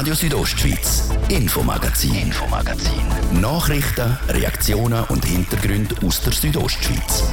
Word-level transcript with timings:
Radio 0.00 0.14
Südostschweiz, 0.14 1.10
Infomagazin, 1.28 2.14
Infomagazin. 2.14 3.02
Nachrichten, 3.38 4.16
Reaktionen 4.30 5.04
und 5.10 5.22
Hintergründe 5.26 5.94
aus 6.02 6.22
der 6.22 6.32
Südostschweiz. 6.32 7.30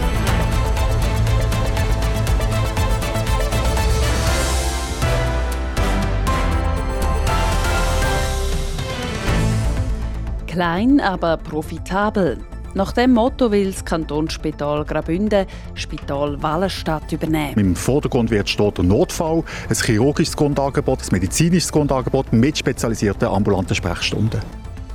Klein, 10.46 11.00
aber 11.00 11.38
profitabel. 11.38 12.38
Nach 12.78 12.92
dem 12.92 13.16
Motto 13.16 13.52
will 13.52 13.72
das 13.72 13.84
Kantonsspital 13.84 14.86
Graubünden 14.86 15.48
Spital 15.74 16.40
Wallenstadt 16.44 17.12
übernehmen. 17.12 17.58
Im 17.58 17.76
Vordergrund 17.76 18.30
wird 18.30 18.48
steht 18.48 18.78
der 18.78 18.86
Notfall, 18.86 19.44
ein 19.68 19.76
chirurgisches 19.76 20.38
Grundangebot, 20.38 21.00
ein 21.02 21.08
medizinisches 21.12 21.72
Grundangebot 21.72 22.32
mit 22.34 22.56
spezialisierten 22.56 23.30
ambulanten 23.30 23.74
Sprechstunden. 23.74 24.42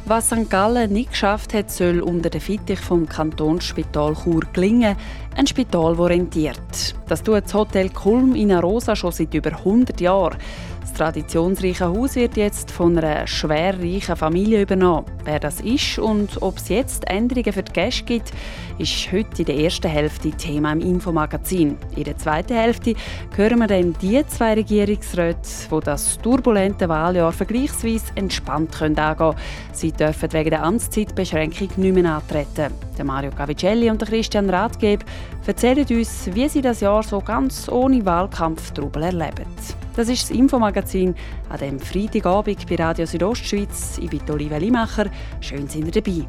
Was 0.04 0.26
St. 0.26 0.48
Gallen 0.48 0.92
nicht 0.92 1.10
geschafft 1.10 1.54
hat, 1.54 1.72
soll 1.72 2.00
unter 2.00 2.30
der 2.30 2.40
Fittich 2.40 2.78
vom 2.78 3.08
Kantonsspital 3.08 4.14
Chur 4.14 4.42
gelingen. 4.52 4.94
Ein 5.34 5.48
Spital, 5.48 5.96
das 5.96 6.08
rentiert. 6.08 6.94
Das 7.08 7.20
tut 7.20 7.42
das 7.44 7.54
Hotel 7.54 7.88
Kulm 7.88 8.36
in 8.36 8.52
Arosa 8.52 8.94
schon 8.94 9.10
seit 9.10 9.34
über 9.34 9.50
100 9.50 10.00
Jahren. 10.00 10.38
Das 10.82 10.94
traditionsreiche 10.94 11.86
Haus 11.86 12.16
wird 12.16 12.36
jetzt 12.36 12.72
von 12.72 12.98
einer 12.98 13.26
schwer 13.28 13.78
reichen 13.78 14.16
Familie 14.16 14.62
übernommen. 14.62 15.06
Wer 15.24 15.38
das 15.38 15.60
ist 15.60 16.00
und 16.00 16.42
ob 16.42 16.58
es 16.58 16.68
jetzt 16.68 17.08
Änderungen 17.08 17.52
für 17.52 17.62
die 17.62 17.72
Gäste 17.72 18.04
gibt, 18.04 18.32
ist 18.78 19.12
heute 19.12 19.38
in 19.38 19.44
der 19.44 19.58
ersten 19.58 19.88
Hälfte 19.88 20.32
Thema 20.32 20.72
im 20.72 20.80
Infomagazin. 20.80 21.78
In 21.94 22.02
der 22.02 22.18
zweiten 22.18 22.56
Hälfte 22.56 22.94
hören 23.36 23.60
wir 23.60 23.68
dann 23.68 23.94
die 24.02 24.26
zwei 24.26 24.54
Regierungsräte, 24.54 25.38
die 25.70 25.80
das 25.84 26.18
turbulente 26.18 26.88
Wahljahr 26.88 27.32
vergleichsweise 27.32 28.06
entspannt 28.16 28.82
angehen 28.82 29.16
können. 29.16 29.36
Sie 29.72 29.92
dürfen 29.92 30.32
wegen 30.32 30.50
der 30.50 30.64
Amtszeitbeschränkung 30.64 31.68
nicht 31.76 31.94
mehr 31.94 32.16
antreten. 32.16 32.74
Der 32.98 33.04
Mario 33.04 33.30
Cavicelli 33.30 33.88
und 33.88 34.00
der 34.00 34.08
Christian 34.08 34.50
Rathgeb 34.50 35.04
erzählen 35.46 35.86
uns, 35.88 36.28
wie 36.34 36.48
sie 36.48 36.60
das 36.60 36.80
Jahr 36.80 37.04
so 37.04 37.20
ganz 37.20 37.68
ohne 37.68 38.04
Wahlkampftrubel 38.04 39.04
erleben. 39.04 39.46
Das 39.94 40.08
ist 40.08 40.22
das 40.22 40.30
Infomagazin 40.30 41.14
an 41.50 41.58
dem 41.58 41.78
Freitagabend 41.78 42.66
bei 42.66 42.76
Radio 42.76 43.04
Südostschweiz. 43.04 43.98
Ich 43.98 44.08
bin 44.08 44.22
Olivia 44.30 44.56
Limacher. 44.56 45.10
Schön 45.40 45.68
sind 45.68 45.84
ihr 45.84 46.02
dabei. 46.02 46.26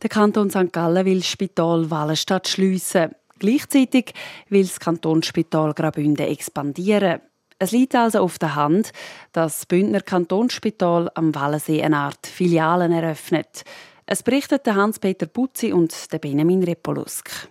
Der 0.00 0.10
Kanton 0.10 0.48
St. 0.48 0.72
Gallen 0.72 1.04
will 1.06 1.18
das 1.18 1.26
Spital 1.26 1.90
Wallenstadt 1.90 2.46
schliessen. 2.46 3.10
Gleichzeitig 3.40 4.12
will 4.48 4.62
das 4.62 4.78
Kantonsspital 4.78 5.74
Graubünden 5.74 6.28
expandieren. 6.28 7.20
Es 7.58 7.72
liegt 7.72 7.96
also 7.96 8.20
auf 8.20 8.38
der 8.38 8.54
Hand, 8.54 8.92
dass 9.32 9.58
das 9.58 9.66
Bündner 9.66 10.02
Kantonsspital 10.02 11.10
am 11.14 11.34
Wallensee 11.34 11.82
eine 11.82 11.96
Art 11.96 12.26
Filialen 12.26 12.92
eröffnet. 12.92 13.64
Es 14.06 14.22
berichtet 14.22 14.66
Hans-Peter 14.66 15.26
Putzi 15.26 15.72
und 15.72 15.92
Benjamin 16.20 16.62
Repolusk. 16.62 17.48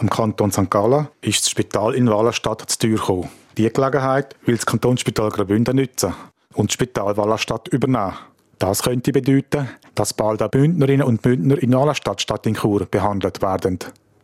Am 0.00 0.08
Kanton 0.08 0.50
St. 0.50 0.70
Gallen 0.70 1.08
ist 1.20 1.42
das 1.42 1.50
Spital 1.50 1.94
in 1.94 2.08
Wallenstadt 2.08 2.62
zu 2.70 2.78
Tür 2.78 2.96
gekommen. 2.96 3.28
Diese 3.58 3.68
Gelegenheit 3.68 4.34
will 4.46 4.56
das 4.56 4.64
Kantonsspital 4.64 5.28
Graubünden 5.28 5.76
nutzen 5.76 6.14
und 6.54 6.70
das 6.70 6.72
Spital 6.72 7.18
Wallenstadt 7.18 7.68
übernehmen. 7.68 8.14
Das 8.58 8.82
könnte 8.82 9.12
bedeuten, 9.12 9.68
dass 9.94 10.14
bald 10.14 10.42
auch 10.42 10.48
Bündnerinnen 10.48 11.06
und 11.06 11.20
Bündner 11.20 11.62
in 11.62 11.74
Wallenstadt 11.74 12.22
statt 12.22 12.46
in 12.46 12.54
Chur 12.54 12.86
behandelt 12.86 13.42
werden. 13.42 13.78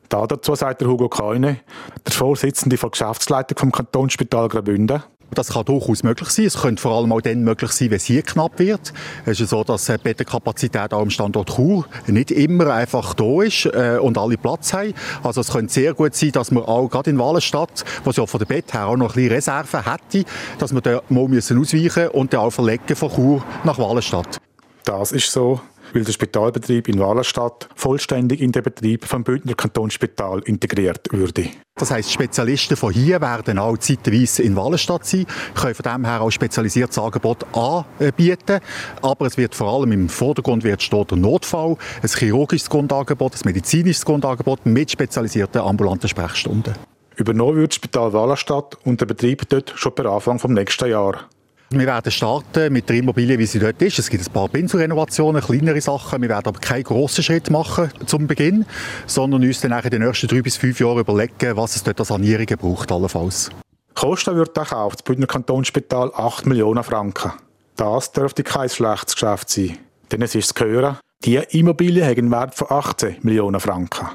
Da 0.09 0.27
dazu 0.27 0.55
sagt 0.55 0.81
der 0.81 0.89
Hugo 0.89 1.11
Keine, 1.11 1.61
der 2.07 2.13
Vorsitzende 2.15 2.79
der 2.79 2.89
Geschäftsleitung 2.89 3.59
vom 3.59 3.73
Kantonsspital 3.73 4.49
Graubünden, 4.49 5.03
das 5.33 5.49
kann 5.49 5.65
durchaus 5.65 6.03
möglich 6.03 6.29
sein. 6.31 6.47
Es 6.47 6.61
könnte 6.61 6.81
vor 6.81 6.93
allem 6.93 7.13
auch 7.13 7.21
dann 7.21 7.43
möglich 7.43 7.73
sein, 7.73 7.91
wenn 7.91 7.97
es 7.97 8.05
hier 8.05 8.23
knapp 8.23 8.59
wird. 8.59 8.93
Es 9.25 9.41
ist 9.41 9.51
so, 9.51 9.65
dass 9.65 9.87
die 9.87 9.99
Bettenkapazität 9.99 10.93
auch 10.93 11.03
am 11.03 11.11
Standort 11.11 11.55
Chur 11.55 11.87
nicht 12.07 12.31
immer 12.31 12.73
einfach 12.73 13.15
da 13.15 13.43
ist 13.43 13.67
äh, 13.67 13.99
und 14.01 14.19
alle 14.19 14.37
Platz 14.37 14.73
haben. 14.73 14.95
Also 15.23 15.41
es 15.41 15.51
könnte 15.51 15.73
sehr 15.73 15.95
gut 15.95 16.15
sein, 16.15 16.33
dass 16.33 16.51
man 16.51 16.65
auch 16.65 16.89
gerade 16.89 17.11
in 17.11 17.19
Wallenstadt, 17.19 17.85
wo 18.05 18.11
es 18.11 18.17
ja 18.17 18.27
von 18.27 18.39
der 18.39 18.47
Bett 18.47 18.73
her 18.73 18.87
auch 18.87 18.97
noch 18.97 19.11
ein 19.11 19.15
bisschen 19.15 19.33
Reserven 19.33 19.85
hätte, 19.85 20.29
dass 20.59 20.73
wir 20.73 20.81
da 20.81 21.03
mal 21.09 21.29
müssen 21.29 21.61
ausweichen 21.61 22.09
und 22.09 22.33
dann 22.33 22.41
auch 22.41 22.51
verlegen 22.51 22.97
von 22.97 23.11
Chur 23.11 23.45
nach 23.65 23.79
Wallenstadt. 23.79 24.39
Das 24.85 25.13
ist 25.13 25.33
so 25.33 25.61
weil 25.93 26.05
der 26.05 26.13
Spitalbetrieb 26.13 26.89
in 26.89 26.99
Wallenstadt 26.99 27.69
vollständig 27.75 28.41
in 28.41 28.53
den 28.53 28.63
Betrieb 28.63 29.05
vom 29.05 29.25
Bündner 29.25 29.55
Kantonsspital 29.55 30.41
integriert 30.45 31.09
würde. 31.13 31.49
Das 31.79 31.91
heisst, 31.91 32.11
Spezialisten 32.11 32.77
von 32.77 32.93
hier 32.93 33.21
werden 33.21 33.59
auch 33.59 33.77
zeitweise 33.77 34.43
in 34.43 34.57
Wallenstadt 34.57 35.05
sein, 35.05 35.27
können 35.55 35.75
von 35.75 35.93
dem 35.93 36.05
her 36.07 36.23
auch 36.23 36.31
spezialisiertes 36.31 36.99
Angebot 36.99 37.45
anbieten. 37.55 38.61
Aber 39.03 39.27
es 39.27 39.37
wird 39.37 39.55
vor 39.55 39.73
allem 39.73 39.93
im 39.93 40.09
Vordergrund 40.09 40.65
wird 40.65 40.83
steht 40.83 41.11
der 41.11 41.19
Notfall, 41.19 41.77
ein 42.03 42.09
chirurgisches 42.09 42.71
Grundangebot, 42.71 43.35
ein 43.35 43.41
medizinisches 43.45 44.05
Grundangebot 44.05 44.65
mit 44.65 44.91
spezialisierten 44.91 45.61
ambulanten 45.61 46.09
Sprechstunden. 46.09 46.75
Übernommen 47.17 47.57
wird 47.57 47.73
das 47.73 47.77
Spital 47.77 48.13
Wallenstadt 48.13 48.77
und 48.85 49.01
der 49.01 49.07
Betrieb 49.07 49.49
dort 49.49 49.73
schon 49.75 49.95
per 49.95 50.07
Anfang 50.07 50.39
vom 50.39 50.53
nächsten 50.53 50.91
Jahr. 50.91 51.29
Wir 51.71 51.87
werden 51.87 52.13
starten 52.13 52.73
mit 52.73 52.89
der 52.89 52.97
Immobilie, 52.97 53.37
wie 53.41 53.47
sie 53.47 53.59
dort 53.59 53.83
ist. 53.83 53.99
Es 53.99 54.09
gibt 54.09 54.25
ein 54.25 54.33
paar 54.33 54.49
Pinselrenovationen, 54.49 55.43
kleinere 55.43 55.81
Sachen. 55.81 56.23
Wir 56.23 56.29
werden 56.29 56.47
aber 56.47 56.61
keinen 56.61 56.85
grossen 56.85 57.25
Schritt 57.25 57.51
machen 57.51 57.91
zum 58.07 58.29
Beginn, 58.29 58.65
sondern 59.07 59.43
uns 59.43 59.63
dann 59.63 59.73
in 59.73 59.91
den 59.91 60.03
nächsten 60.03 60.29
drei 60.29 60.43
bis 60.43 60.57
fünf 60.57 60.79
Jahren 60.79 61.01
überlegen, 61.01 61.57
was 61.57 61.75
es 61.75 61.83
dort 61.83 61.99
an 61.99 62.07
Sanierungen 62.07 62.57
braucht, 62.57 62.93
allenfalls. 62.93 63.51
Kosten 63.95 64.37
wird 64.37 64.57
der 64.57 64.65
Kauf 64.65 64.95
des 64.95 65.03
Bündner 65.03 65.27
Kantonsspital 65.27 66.13
8 66.15 66.47
Millionen 66.47 66.85
Franken. 66.85 67.33
Das 67.75 68.13
dürfte 68.13 68.45
kein 68.45 68.69
schlechtes 68.69 69.15
Geschäft 69.15 69.51
sein. 69.51 69.77
Denn 70.13 70.23
es 70.23 70.37
ist 70.37 70.57
zu 70.57 70.65
hören, 70.65 70.99
die 71.25 71.37
Immobilie 71.51 72.07
hat 72.07 72.17
einen 72.17 72.31
Wert 72.31 72.55
von 72.55 72.71
18 72.71 73.17
Millionen 73.23 73.59
Franken. 73.59 74.07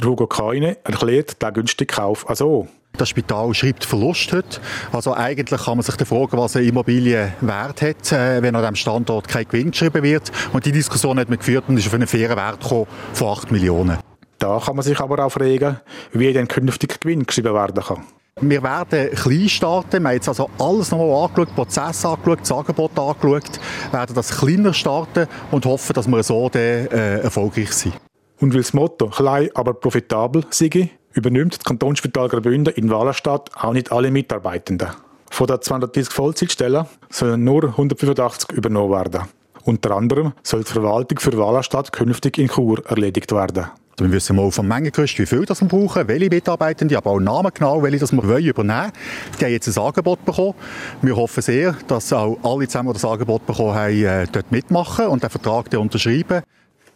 Der 0.00 0.08
Hugo 0.08 0.26
Keine 0.26 0.78
erklärt 0.84 1.42
den 1.42 1.52
günstigen 1.52 1.94
Kauf 1.94 2.28
also. 2.30 2.66
Das 2.96 3.08
Spital 3.08 3.52
schreibt 3.54 3.84
Verlust 3.84 4.32
heute. 4.32 4.60
Also 4.92 5.14
eigentlich 5.14 5.64
kann 5.64 5.78
man 5.78 5.82
sich 5.82 5.96
fragen, 6.06 6.38
was 6.38 6.54
eine 6.54 6.66
Immobilie 6.66 7.32
wert 7.40 7.82
hat, 7.82 8.12
äh, 8.12 8.40
wenn 8.40 8.54
an 8.54 8.62
diesem 8.62 8.76
Standort 8.76 9.26
kein 9.26 9.46
Gewinn 9.48 9.72
geschrieben 9.72 10.04
wird. 10.04 10.30
Und 10.52 10.64
die 10.64 10.70
Diskussion 10.70 11.18
hat 11.18 11.28
man 11.28 11.38
geführt 11.38 11.64
und 11.66 11.76
ist 11.76 11.88
auf 11.88 11.94
einen 11.94 12.06
fairen 12.06 12.36
Wert 12.36 12.60
gekommen 12.60 12.86
von 13.12 13.28
8 13.28 13.50
Millionen. 13.50 13.98
Da 14.38 14.60
kann 14.64 14.76
man 14.76 14.84
sich 14.84 15.00
aber 15.00 15.24
auch 15.24 15.30
fragen, 15.30 15.80
wie 16.12 16.32
denn 16.32 16.46
künftig 16.46 17.00
Gewinn 17.00 17.24
geschrieben 17.24 17.52
werden 17.52 17.82
kann. 17.82 18.04
Wir 18.40 18.62
werden 18.62 19.10
klein 19.14 19.48
starten. 19.48 20.02
Wir 20.02 20.08
haben 20.08 20.14
jetzt 20.14 20.28
also 20.28 20.48
alles 20.58 20.92
nochmal 20.92 21.24
angeschaut, 21.24 21.54
Prozess 21.54 22.04
angeschaut, 22.04 22.40
das 22.42 22.52
Angebot 22.52 22.98
angeschaut, 22.98 23.60
werden 23.90 24.14
das 24.14 24.38
kleiner 24.38 24.72
starten 24.72 25.26
und 25.50 25.66
hoffen, 25.66 25.94
dass 25.94 26.06
wir 26.06 26.22
so 26.22 26.48
dann, 26.48 26.62
äh, 26.62 27.20
erfolgreich 27.20 27.72
sind. 27.72 27.94
Und 28.40 28.52
weil 28.52 28.62
das 28.62 28.72
Motto 28.72 29.08
klein, 29.08 29.50
aber 29.54 29.74
profitabel 29.74 30.44
sei, 30.50 30.90
übernimmt 31.14 31.54
das 31.56 31.64
Kantonsspital 31.64 32.28
Graubünden 32.28 32.74
in 32.74 32.90
Wallenstadt 32.90 33.50
auch 33.56 33.72
nicht 33.72 33.92
alle 33.92 34.10
Mitarbeitenden. 34.10 34.88
Von 35.30 35.46
den 35.46 35.60
230 35.60 36.12
Vollzeitstellen 36.12 36.86
sollen 37.10 37.42
nur 37.42 37.64
185 37.64 38.52
übernommen 38.52 38.92
werden. 38.92 39.22
Unter 39.64 39.92
anderem 39.92 40.32
soll 40.42 40.62
die 40.62 40.72
Verwaltung 40.72 41.18
für 41.18 41.36
Wallenstadt 41.36 41.92
künftig 41.92 42.38
in 42.38 42.48
Chur 42.48 42.84
erledigt 42.86 43.32
werden. 43.32 43.66
Also 43.96 44.10
wir 44.10 44.12
wissen 44.12 44.34
mal 44.34 44.50
vom 44.50 44.66
Mengengerüst, 44.66 45.18
wie 45.20 45.26
viel 45.26 45.44
das 45.44 45.60
wir 45.60 45.68
brauchen, 45.68 46.08
welche 46.08 46.28
Mitarbeitende, 46.28 46.98
aber 46.98 47.10
auch 47.10 47.20
Namen 47.20 47.52
genau, 47.54 47.80
welche 47.82 48.00
das 48.00 48.12
wir 48.12 48.26
wollen 48.26 48.44
übernehmen 48.44 48.78
wollen. 48.80 48.92
Die 49.40 49.44
haben 49.44 49.52
jetzt 49.52 49.68
ein 49.68 49.82
Angebot 49.82 50.24
bekommen. 50.24 50.54
Wir 51.00 51.16
hoffen 51.16 51.42
sehr, 51.42 51.76
dass 51.86 52.12
auch 52.12 52.36
alle 52.42 52.66
zusammen, 52.66 52.88
die 52.88 52.94
das 52.94 53.04
Angebot 53.04 53.46
bekommen 53.46 53.74
haben, 53.74 54.04
äh, 54.04 54.26
dort 54.30 54.50
mitmachen 54.50 55.06
und 55.06 55.22
den 55.22 55.30
Vertrag 55.30 55.72
unterschreiben. 55.74 56.42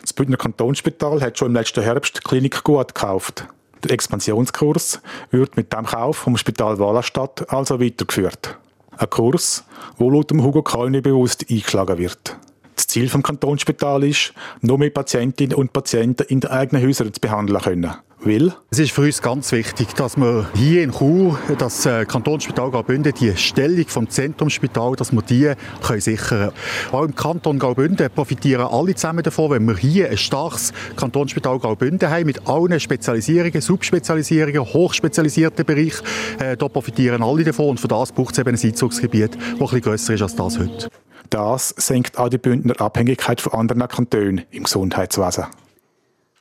Das 0.00 0.12
Bündner 0.12 0.36
Kantonsspital 0.36 1.20
hat 1.20 1.38
schon 1.38 1.48
im 1.48 1.54
letzten 1.54 1.82
Herbst 1.82 2.16
die 2.16 2.20
Klinik 2.20 2.64
gut 2.64 2.94
gekauft. 2.94 3.46
Der 3.84 3.92
Expansionskurs 3.92 5.00
wird 5.30 5.56
mit 5.56 5.72
dem 5.72 5.86
Kauf 5.86 6.16
vom 6.16 6.36
Spital 6.36 6.78
Wallenstadt 6.78 7.48
also 7.52 7.80
weitergeführt. 7.80 8.58
Ein 8.96 9.10
Kurs, 9.10 9.64
wo 9.96 10.10
laut 10.10 10.32
Hugo 10.32 10.62
Kalni 10.62 11.00
bewusst 11.00 11.46
eingeschlagen 11.48 11.98
wird. 11.98 12.36
Das 12.78 12.86
Ziel 12.86 13.08
vom 13.08 13.24
Kantonsspital 13.24 14.04
ist, 14.04 14.32
noch 14.60 14.78
mehr 14.78 14.90
Patientinnen 14.90 15.56
und 15.56 15.72
Patienten 15.72 16.22
in 16.28 16.38
den 16.38 16.48
eigenen 16.48 16.86
Häusern 16.86 17.12
zu 17.12 17.20
behandeln 17.20 17.60
können. 17.60 17.90
Will? 18.20 18.52
Es 18.70 18.78
ist 18.78 18.92
für 18.92 19.00
uns 19.00 19.20
ganz 19.20 19.50
wichtig, 19.50 19.94
dass 19.96 20.16
wir 20.16 20.48
hier 20.54 20.84
in 20.84 20.92
Chur, 20.92 21.40
das 21.58 21.86
äh, 21.86 22.04
Kantonsspital 22.04 22.70
Graubünden, 22.70 23.12
die 23.18 23.36
Stellung 23.36 23.84
vom 23.88 24.08
Zentrumsspital, 24.08 24.94
dass 24.94 25.10
wir 25.10 25.22
die 25.22 25.54
können 25.84 26.00
sichern 26.00 26.52
können. 26.52 26.52
Auch 26.92 27.02
im 27.02 27.16
Kanton 27.16 27.58
Graubünden 27.58 28.08
profitieren 28.14 28.68
alle 28.68 28.94
zusammen 28.94 29.24
davon, 29.24 29.50
wenn 29.50 29.64
wir 29.66 29.76
hier 29.76 30.10
ein 30.10 30.16
starkes 30.16 30.72
Kantonsspital 30.94 31.58
Graubünden 31.58 32.08
haben, 32.08 32.26
mit 32.26 32.46
allen 32.46 32.78
Spezialisierungen, 32.78 33.60
Subspezialisierungen, 33.60 34.62
hochspezialisierten 34.62 35.64
Bereichen. 35.64 36.04
Äh, 36.38 36.56
da 36.56 36.68
profitieren 36.68 37.24
alle 37.24 37.42
davon 37.42 37.70
und 37.70 37.80
für 37.80 37.88
das 37.88 38.12
braucht 38.12 38.34
es 38.34 38.38
eben 38.38 38.54
ein 38.54 38.60
Einzugsgebiet, 38.62 39.34
das 39.34 39.42
ein 39.42 39.58
bisschen 39.58 39.80
grösser 39.80 40.14
ist 40.14 40.22
als 40.22 40.36
das 40.36 40.60
heute. 40.60 40.88
Das 41.30 41.68
senkt 41.76 42.18
auch 42.18 42.28
die 42.28 42.38
Bündner 42.38 42.80
Abhängigkeit 42.80 43.40
von 43.40 43.52
anderen 43.52 43.86
Kantonen 43.86 44.44
im 44.50 44.64
Gesundheitswesen. 44.64 45.46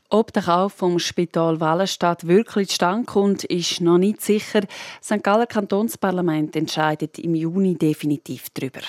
Ob 0.10 0.31
der 0.31 0.44
Kauf 0.44 0.72
vom 0.72 1.00
Spital 1.00 1.60
Wallenstadt 1.60 2.28
wirklich 2.28 2.69
zustande 2.69 3.06
kommt, 3.06 3.44
ist 3.44 3.81
noch 3.81 3.98
nicht 3.98 4.22
sicher. 4.22 4.62
Das 4.62 5.07
St. 5.18 5.22
Galler 5.22 5.48
Kantonsparlament 5.48 6.56
entscheidet 6.56 7.19
im 7.19 7.36
Juni 7.36 7.75
definitiv 7.75 8.48
darüber. 8.54 8.80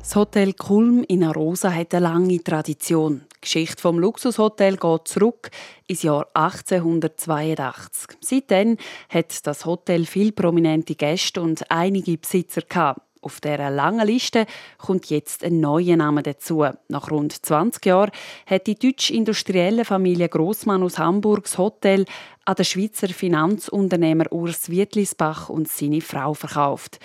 Das 0.00 0.16
Hotel 0.16 0.54
Kulm 0.54 1.04
in 1.06 1.22
Arosa 1.22 1.70
hat 1.70 1.94
eine 1.94 2.06
lange 2.06 2.42
Tradition. 2.42 3.27
Die 3.38 3.42
Geschichte 3.42 3.80
vom 3.80 4.00
Luxushotel 4.00 4.76
geht 4.76 5.08
zurück 5.08 5.50
ins 5.86 6.02
Jahr 6.02 6.26
1882. 6.34 8.18
Seitdem 8.20 8.76
hat 9.08 9.46
das 9.46 9.64
Hotel 9.64 10.06
viele 10.06 10.32
prominente 10.32 10.96
Gäste 10.96 11.40
und 11.40 11.70
einige 11.70 12.18
Besitzer 12.18 12.62
gehabt. 12.62 13.02
Auf 13.20 13.40
dieser 13.40 13.70
langen 13.70 14.06
Liste 14.06 14.46
kommt 14.76 15.10
jetzt 15.10 15.44
ein 15.44 15.60
neuer 15.60 15.96
Name 15.96 16.22
dazu. 16.22 16.64
Nach 16.88 17.10
rund 17.10 17.32
20 17.32 17.86
Jahren 17.86 18.10
hat 18.46 18.66
die 18.66 18.78
deutsch-industrielle 18.78 19.84
Familie 19.84 20.28
Grossmann 20.28 20.82
aus 20.82 20.98
Hamburg 20.98 21.44
das 21.44 21.58
Hotel 21.58 22.06
an 22.44 22.54
den 22.56 22.64
Schweizer 22.64 23.08
Finanzunternehmer 23.08 24.32
Urs 24.32 24.70
Wietlisbach 24.70 25.48
und 25.48 25.68
seine 25.68 26.00
Frau 26.00 26.34
verkauft. 26.34 26.98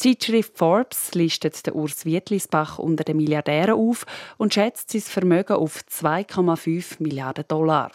Die 0.00 0.16
Zeitschrift 0.16 0.56
Forbes 0.56 1.14
listet 1.14 1.66
den 1.66 1.74
Urs 1.74 2.04
Wietlisbach 2.04 2.78
unter 2.78 3.02
den 3.02 3.16
Milliardären 3.16 3.74
auf 3.74 4.06
und 4.36 4.54
schätzt 4.54 4.90
sein 4.92 5.00
Vermögen 5.00 5.56
auf 5.56 5.82
2,5 5.90 7.02
Milliarden 7.02 7.44
Dollar. 7.48 7.90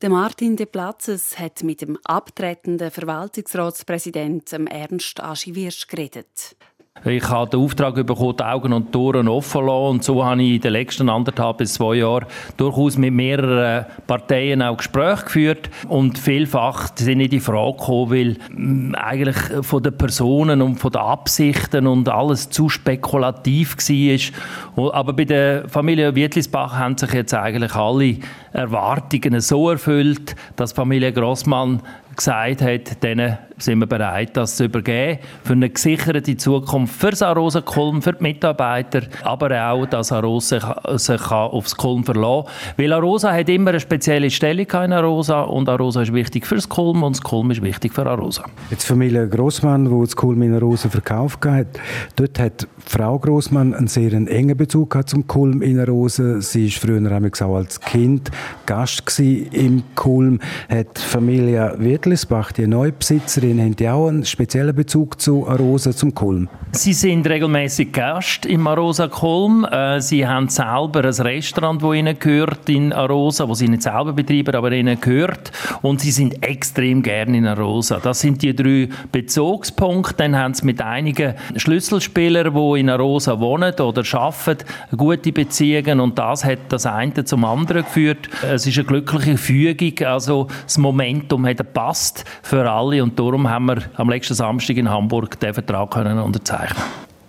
Der 0.00 0.08
Martin 0.08 0.54
de 0.54 0.66
Platzes 0.66 1.36
hat 1.36 1.64
mit 1.64 1.80
dem 1.80 1.98
abtretenden 2.04 2.92
Verwaltungsratspräsidenten 2.92 4.68
Ernst 4.68 5.18
Aschiviersch 5.20 5.88
geredet. 5.88 6.56
Ich 7.04 7.28
habe 7.28 7.50
den 7.50 7.60
Auftrag 7.60 7.94
bekommen, 7.94 8.36
die 8.36 8.44
Augen 8.44 8.72
und 8.72 8.94
die 8.94 8.98
Ohren 8.98 9.28
offen 9.28 9.50
zu 9.50 9.60
lassen. 9.60 9.90
Und 9.90 10.04
so 10.04 10.24
habe 10.24 10.42
ich 10.42 10.54
in 10.56 10.60
den 10.60 10.72
letzten 10.72 11.08
anderthalb 11.08 11.58
bis 11.58 11.74
zwei 11.74 11.96
Jahren 11.96 12.26
durchaus 12.56 12.98
mit 12.98 13.12
mehreren 13.12 13.86
Parteien 14.06 14.62
auch 14.62 14.76
Gespräche 14.76 15.24
geführt. 15.24 15.70
Und 15.88 16.18
vielfach 16.18 16.90
sind 16.96 17.18
nicht 17.18 17.32
die 17.32 17.40
Frage 17.40 17.78
gekommen, 17.78 18.10
weil 18.10 18.36
mm, 18.50 18.94
eigentlich 18.94 19.36
von 19.62 19.82
den 19.82 19.96
Personen 19.96 20.62
und 20.62 20.76
von 20.76 20.92
den 20.92 21.00
Absichten 21.00 21.86
und 21.86 22.08
alles 22.08 22.50
zu 22.50 22.68
spekulativ 22.68 23.76
war. 23.76 24.94
Aber 24.94 25.12
bei 25.12 25.24
der 25.24 25.68
Familie 25.68 26.14
Wietlisbach 26.14 26.76
haben 26.76 26.98
sich 26.98 27.12
jetzt 27.12 27.34
eigentlich 27.34 27.74
alle 27.74 28.16
Erwartungen 28.52 29.40
so 29.40 29.70
erfüllt, 29.70 30.34
dass 30.56 30.72
Familie 30.72 31.12
Grossmann 31.12 31.80
gesagt 32.18 32.62
hat, 32.62 33.02
denen 33.02 33.38
sind 33.58 33.78
wir 33.80 33.86
bereit, 33.86 34.36
das 34.36 34.56
zu 34.56 34.64
übergeben, 34.64 35.18
für 35.42 35.52
eine 35.52 35.70
gesicherte 35.70 36.36
Zukunft 36.36 36.94
für 36.94 37.14
Sarosa 37.14 37.60
Kulm, 37.60 38.02
für 38.02 38.12
die 38.12 38.22
Mitarbeiter, 38.22 39.02
aber 39.22 39.70
auch, 39.70 39.86
dass 39.86 40.12
Arosa 40.12 40.80
sich 40.96 41.30
aufs 41.30 41.76
Kulm 41.76 42.04
verlassen 42.04 42.44
kann. 42.46 42.74
Weil 42.76 42.92
Arosa 42.92 43.32
hat 43.32 43.48
immer 43.48 43.70
eine 43.70 43.80
spezielle 43.80 44.30
Stellung 44.30 44.66
in 44.84 44.92
Arosa 44.92 45.42
und 45.42 45.68
Arosa 45.68 46.02
ist 46.02 46.12
wichtig 46.12 46.46
für 46.46 46.56
das 46.56 46.68
Kulm 46.68 47.02
und 47.02 47.16
das 47.16 47.22
Kulm 47.22 47.50
ist 47.50 47.62
wichtig 47.62 47.92
für 47.92 48.06
Arosa. 48.06 48.44
Jetzt 48.70 48.84
Familie 48.84 49.28
Grossmann, 49.28 49.90
wo 49.90 50.04
das 50.04 50.14
Kulm 50.14 50.42
in 50.42 50.54
Arosa 50.54 50.88
verkauft 50.88 51.44
hat, 51.46 51.80
dort 52.16 52.38
hat 52.38 52.68
Frau 52.84 53.18
Grossmann 53.18 53.74
einen 53.74 53.88
sehr 53.88 54.12
engen 54.12 54.56
Bezug 54.56 54.96
zum 55.06 55.26
Kulm 55.26 55.62
in 55.62 55.80
Arosa. 55.80 56.40
Sie 56.40 56.66
war 56.66 56.80
früher 56.80 57.46
auch 57.46 57.56
als 57.56 57.80
Kind 57.80 58.30
Gast 58.66 59.02
im 59.20 59.82
Kulm, 59.94 60.40
hat 60.68 60.98
Familie 60.98 61.74
Wirtlisbach, 62.08 62.52
die 62.52 62.66
Neubesitzerin, 62.66 63.60
haben 63.60 63.76
die 63.76 63.86
auch 63.86 64.08
einen 64.08 64.24
speziellen 64.24 64.74
Bezug 64.74 65.20
zu 65.20 65.46
Arosa, 65.46 65.92
zum 65.92 66.14
Kulm? 66.14 66.48
Sie 66.72 66.94
sind 66.94 67.26
regelmäßig 67.28 67.92
Gast 67.92 68.46
im 68.46 68.66
Arosa 68.66 69.08
Kulm. 69.08 69.66
Äh, 69.70 70.00
sie 70.00 70.26
haben 70.26 70.48
selber 70.48 71.04
ein 71.04 71.12
Restaurant, 71.12 71.82
das 71.82 71.94
ihnen 71.94 72.18
gehört 72.18 72.66
in 72.70 72.94
Arosa, 72.94 73.46
das 73.46 73.58
sie 73.58 73.68
nicht 73.68 73.82
selber 73.82 74.14
betreiben, 74.14 74.54
aber 74.54 74.72
ihnen 74.72 74.98
gehört. 74.98 75.52
Und 75.82 76.00
sie 76.00 76.10
sind 76.10 76.42
extrem 76.42 77.02
gerne 77.02 77.36
in 77.36 77.46
Arosa. 77.46 78.00
Das 78.02 78.20
sind 78.20 78.42
die 78.42 78.56
drei 78.56 78.88
Bezugspunkte. 79.12 80.14
Dann 80.16 80.34
haben 80.34 80.54
sie 80.54 80.64
mit 80.64 80.80
einigen 80.80 81.34
Schlüsselspielern, 81.56 82.54
die 82.54 82.80
in 82.80 82.88
Arosa 82.88 83.38
wohnen 83.38 83.74
oder 83.74 84.02
arbeiten, 84.12 84.64
gute 84.96 85.32
Beziehungen. 85.32 86.00
Und 86.00 86.18
das 86.18 86.42
hat 86.42 86.58
das 86.70 86.86
eine 86.86 87.24
zum 87.24 87.44
anderen 87.44 87.82
geführt. 87.82 88.30
Es 88.42 88.66
ist 88.66 88.78
eine 88.78 88.86
glückliche 88.86 89.36
Fügung. 89.36 90.06
Also 90.06 90.48
das 90.64 90.78
Momentum 90.78 91.46
hat 91.46 91.58
gepasst 91.58 91.97
für 92.42 92.70
alle 92.70 93.02
und 93.02 93.18
darum 93.18 93.48
haben 93.48 93.66
wir 93.66 93.82
am 93.96 94.10
letzten 94.10 94.34
Samstag 94.34 94.76
in 94.76 94.88
Hamburg 94.88 95.38
den 95.40 95.54
Vertrag 95.54 95.90
können 95.90 96.18
unterzeichnen 96.18 96.82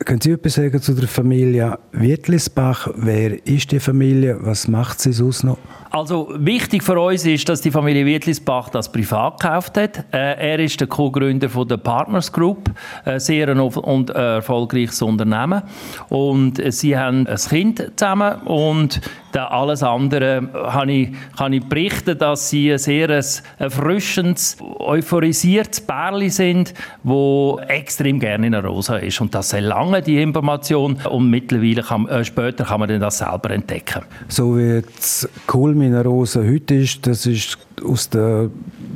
können 0.10 0.21
Sie 0.21 0.31
etwas 0.31 0.54
sagen 0.54 0.81
zu 0.81 0.94
der 0.94 1.07
Familie 1.07 1.77
Wittlisbach? 1.92 2.88
Wer 2.95 3.45
ist 3.45 3.71
die 3.71 3.80
Familie? 3.80 4.38
Was 4.42 4.68
macht 4.68 5.00
sie 5.00 5.12
sonst 5.12 5.44
noch? 5.44 5.60
Also 5.92 6.33
wichtig 6.36 6.83
für 6.83 7.00
uns 7.00 7.25
ist, 7.25 7.48
dass 7.50 7.62
die 7.62 7.71
Familie 7.71 8.06
Wittlisbach 8.06 8.69
das 8.69 8.92
privat 8.92 9.39
gekauft 9.39 9.77
hat. 9.77 10.06
Äh, 10.12 10.51
er 10.51 10.60
ist 10.60 10.80
der 10.80 10.88
Co-Gründer 10.88 11.50
von 11.50 11.68
der 11.68 11.77
Partners 11.77 12.31
Group, 12.31 12.72
ein 13.06 13.15
äh, 13.15 13.19
sehr 13.19 13.50
ein 13.50 13.60
und 13.60 14.10
erfolgreiches 14.10 15.01
Unternehmen. 15.01 15.63
Und 16.10 16.60
äh, 16.60 16.72
sie 16.72 16.98
haben 16.98 17.27
ein 17.27 17.38
Kind 17.38 17.92
zusammen 17.95 18.42
und 18.45 19.01
alles 19.38 19.84
andere 19.84 20.50
kann 20.72 20.90
ich, 20.90 21.10
kann 21.38 21.54
ich 21.54 21.64
berichten, 21.64 22.18
dass 22.18 22.50
sie 22.50 22.72
ein 22.72 22.78
sehr 22.78 23.10
erfrischendes, 23.58 24.58
euphorisiertes 24.80 25.81
Pärchen 25.81 26.30
sind, 26.30 26.74
wo 27.04 27.60
extrem 27.68 28.20
gerne 28.20 28.48
in 28.48 28.56
einer 28.56 28.68
Rosa 28.68 28.98
ist. 28.98 29.22
Und 29.22 29.36
das 29.36 29.50
sehr 29.50 29.62
lange, 29.62 30.02
die 30.02 30.22
Information. 30.22 30.98
Und 31.10 31.30
mittlerweile 31.30 31.84
kann, 31.84 32.08
äh, 32.08 32.24
später 32.24 32.66
kann 32.66 32.80
man 32.80 33.00
das 33.00 33.20
selber 33.20 33.52
entdecken. 33.52 34.04
So 34.28 34.58
wie 34.58 34.81
das 34.81 35.28
cool 35.54 35.75
Minerose 35.75 36.46
heute 36.48 36.75
ist, 36.75 37.06
das 37.06 37.25
ist 37.25 37.58
aus 37.84 38.10
der 38.10 38.50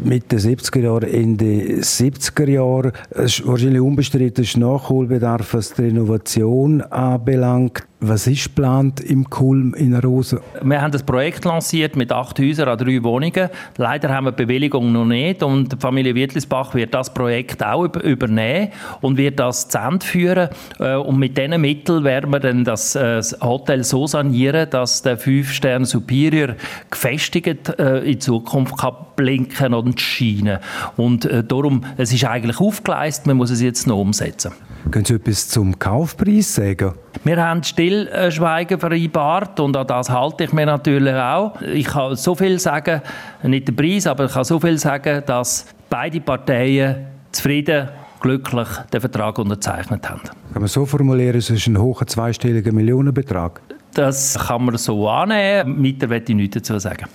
Mitte 0.03 0.38
70er 0.38 0.79
Jahre, 0.79 1.09
Ende 1.09 1.79
70er 1.81 2.50
Jahre. 2.50 2.94
Es 3.12 3.39
ist 3.39 3.47
wahrscheinlich 3.47 3.81
unbestritten, 3.81 4.44
ist 4.44 4.57
Nachholbedarf, 4.57 5.53
was 5.53 5.74
die 5.74 5.88
Innovation 5.88 6.81
anbelangt. 6.81 7.83
Was 8.05 8.27
ist 8.27 8.44
geplant 8.44 9.00
im 9.00 9.29
Kulm 9.29 9.73
in 9.75 9.95
Rosen? 9.95 10.39
Wir 10.61 10.81
haben 10.81 10.91
das 10.91 11.03
Projekt 11.03 11.45
lanciert 11.45 11.95
mit 11.95 12.11
acht 12.11 12.38
Häusern 12.38 12.67
an 12.67 12.77
drei 12.77 13.01
Wohnungen. 13.01 13.47
Leider 13.77 14.09
haben 14.09 14.25
wir 14.25 14.33
die 14.33 14.44
Bewilligung 14.44 14.91
noch 14.91 15.05
nicht 15.05 15.41
und 15.41 15.71
die 15.71 15.77
Familie 15.77 16.13
Wirtlisbach 16.13 16.75
wird 16.75 16.94
das 16.94 17.13
Projekt 17.13 17.63
auch 17.63 17.85
übernehmen 17.85 18.73
und 19.00 19.15
wird 19.15 19.39
das 19.39 19.69
zu 19.69 19.77
Ende 19.77 20.05
führen. 20.05 20.50
Äh, 20.81 20.95
und 20.95 21.17
mit 21.17 21.38
diesen 21.38 21.61
Mitteln 21.61 22.03
werden 22.03 22.29
wir 22.29 22.41
dann 22.41 22.65
das 22.65 22.95
äh, 22.95 23.21
Hotel 23.39 23.85
so 23.85 24.05
sanieren, 24.05 24.69
dass 24.69 25.01
der 25.01 25.17
Fünf-Sterne 25.17 25.85
Superior 25.85 26.57
gefestigt 26.91 27.69
äh, 27.79 28.00
in 28.00 28.19
Zukunft 28.19 28.79
kann 28.79 28.95
blinken 29.15 29.75
und 29.75 30.01
scheinen. 30.01 30.57
Und 30.98 31.29
darum, 31.48 31.86
es 31.98 32.12
ist 32.12 32.25
eigentlich 32.25 32.60
aufgeleistet, 32.60 33.27
man 33.27 33.38
muss 33.38 33.51
es 33.51 33.62
jetzt 33.62 33.86
noch 33.86 34.00
umsetzen. 34.00 34.51
Können 34.91 35.05
Sie 35.05 35.13
etwas 35.13 35.48
zum 35.48 35.79
Kaufpreis 35.79 36.55
sagen? 36.55 36.93
Wir 37.24 37.38
haben 37.38 37.63
Stillschweigen 37.93 38.79
vereinbart 38.79 39.59
und 39.59 39.77
an 39.77 39.88
das 39.88 40.09
halte 40.09 40.45
ich 40.45 40.53
mir 40.53 40.65
natürlich 40.65 41.13
auch. 41.13 41.59
Ich 41.62 41.85
kann 41.85 42.15
so 42.15 42.35
viel 42.35 42.59
sagen, 42.59 43.01
nicht 43.43 43.67
den 43.67 43.75
Preis, 43.75 44.07
aber 44.07 44.25
ich 44.25 44.33
kann 44.33 44.43
so 44.43 44.59
viel 44.59 44.77
sagen, 44.77 45.23
dass 45.25 45.67
beide 45.89 46.19
Parteien 46.19 47.05
zufrieden 47.31 47.89
glücklich 48.19 48.67
den 48.91 49.01
Vertrag 49.01 49.38
unterzeichnet 49.38 50.09
haben. 50.09 50.21
Kann 50.53 50.62
man 50.62 50.67
so 50.67 50.85
formulieren, 50.85 51.38
es 51.38 51.50
ist 51.50 51.67
ein 51.67 51.77
hoher 51.77 52.07
zweistelliger 52.07 52.71
Millionenbetrag? 52.71 53.62
Das 53.93 54.38
kann 54.47 54.65
man 54.65 54.77
so 54.77 55.07
annehmen. 55.07 55.83
Weiter 55.83 56.07
möchte 56.07 56.31
ich 56.31 56.38
nichts 56.38 56.55
dazu 56.55 56.79
sagen. 56.79 57.05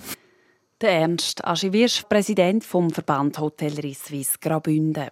Der 0.81 0.91
Ernst 0.91 1.43
Aschewirsch, 1.43 2.03
Präsident 2.07 2.63
vom 2.63 2.89
Verband 2.89 3.37
Hotellerie 3.37 3.95
Suisse 3.95 4.37
Graubünden. 4.39 5.07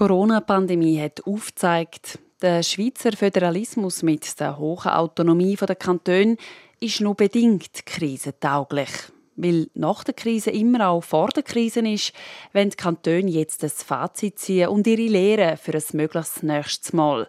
Corona-Pandemie 0.00 0.98
hat 0.98 1.26
aufgezeigt, 1.26 2.18
der 2.40 2.62
Schweizer 2.62 3.12
Föderalismus 3.12 4.02
mit 4.02 4.40
der 4.40 4.56
hohen 4.56 4.88
Autonomie 4.88 5.56
der 5.56 5.76
Kantone 5.76 6.38
ist 6.80 7.02
nur 7.02 7.14
bedingt 7.14 7.84
krisentauglich. 7.84 8.88
Weil 9.36 9.68
nach 9.74 10.02
der 10.02 10.14
Krise 10.14 10.52
immer 10.52 10.88
auch 10.88 11.02
vor 11.04 11.28
der 11.28 11.42
Krise 11.42 11.80
ist, 11.80 12.14
wenn 12.54 12.70
die 12.70 12.76
Kantone 12.76 13.28
jetzt 13.30 13.62
das 13.62 13.82
Fazit 13.82 14.38
ziehen 14.38 14.68
und 14.68 14.86
ihre 14.86 15.02
Lehren 15.02 15.58
für 15.58 15.74
ein 15.74 15.84
mögliches 15.92 16.42
nächstes 16.42 16.94
Mal. 16.94 17.28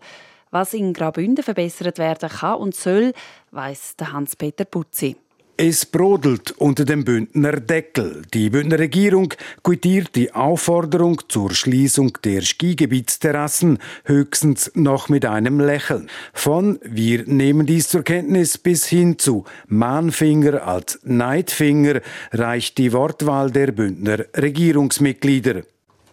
Was 0.49 0.73
in 0.73 0.93
Graubünden 0.93 1.43
verbessert 1.43 1.97
werden 1.97 2.29
kann 2.29 2.55
und 2.57 2.73
soll, 2.73 3.11
weiss 3.51 3.95
Hans-Peter 4.01 4.63
Putzi. 4.63 5.17
Es 5.63 5.86
brodelt 5.86 6.53
unter 6.58 6.86
dem 6.86 7.06
Bündner 7.06 7.51
Deckel. 7.51 8.24
Die 8.34 8.50
Bündner 8.50 8.80
Regierung 8.80 9.32
quittiert 9.62 10.15
die 10.15 10.34
Aufforderung 10.34 11.22
zur 11.27 11.53
Schließung 11.53 12.18
der 12.24 12.41
Skigebietsterrassen 12.41 13.77
höchstens 14.06 14.72
noch 14.74 15.08
mit 15.08 15.24
einem 15.24 15.60
Lächeln. 15.60 16.10
Von 16.34 16.80
wir 16.84 17.25
nehmen 17.27 17.68
dies 17.68 17.89
zur 17.89 18.01
Kenntnis 18.01 18.58
bis 18.58 18.88
hin 18.88 19.20
zu 19.20 19.46
Mahnfinger 19.68 20.65
als 20.65 21.00
Neidfinger 21.03 22.01
reicht 22.32 22.80
die 22.80 22.91
Wortwahl 22.91 23.51
der 23.51 23.72
Bündner 23.72 24.25
Regierungsmitglieder. 24.36 25.62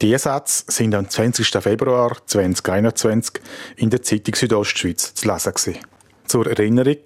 Die 0.02 0.18
Sätze 0.18 0.64
sind 0.66 0.94
am 0.94 1.08
20. 1.08 1.46
Februar 1.62 2.18
2021 2.26 3.40
in 3.76 3.88
der 3.88 4.02
Zeitung 4.02 4.34
Südostschweiz 4.34 5.14
zu 5.14 5.26
lesen. 5.26 5.78
Zur 6.26 6.46
Erinnerung, 6.48 6.98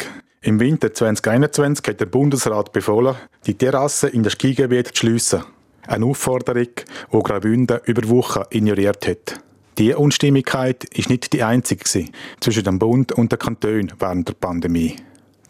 im 0.42 0.58
Winter 0.58 0.92
2021 0.92 1.86
hat 1.86 2.00
der 2.00 2.06
Bundesrat 2.06 2.72
befohlen, 2.72 3.14
die 3.46 3.54
Terrasse 3.54 4.08
in 4.08 4.24
das 4.24 4.32
Skigebiet 4.32 4.88
zu 4.88 4.96
schliessen. 4.96 5.44
Eine 5.86 6.06
Aufforderung, 6.06 6.66
die 7.12 7.18
Graubünden 7.18 7.80
über 7.84 8.08
Wochen 8.08 8.42
ignoriert 8.50 9.06
hat. 9.06 9.40
Diese 9.78 9.98
Unstimmigkeit 9.98 10.84
ist 10.96 11.08
nicht 11.08 11.32
die 11.32 11.44
einzige 11.44 11.84
zwischen 12.40 12.64
dem 12.64 12.78
Bund 12.78 13.12
und 13.12 13.30
den 13.30 13.38
Kantonen 13.38 13.92
während 13.98 14.28
der 14.28 14.34
Pandemie. 14.34 14.96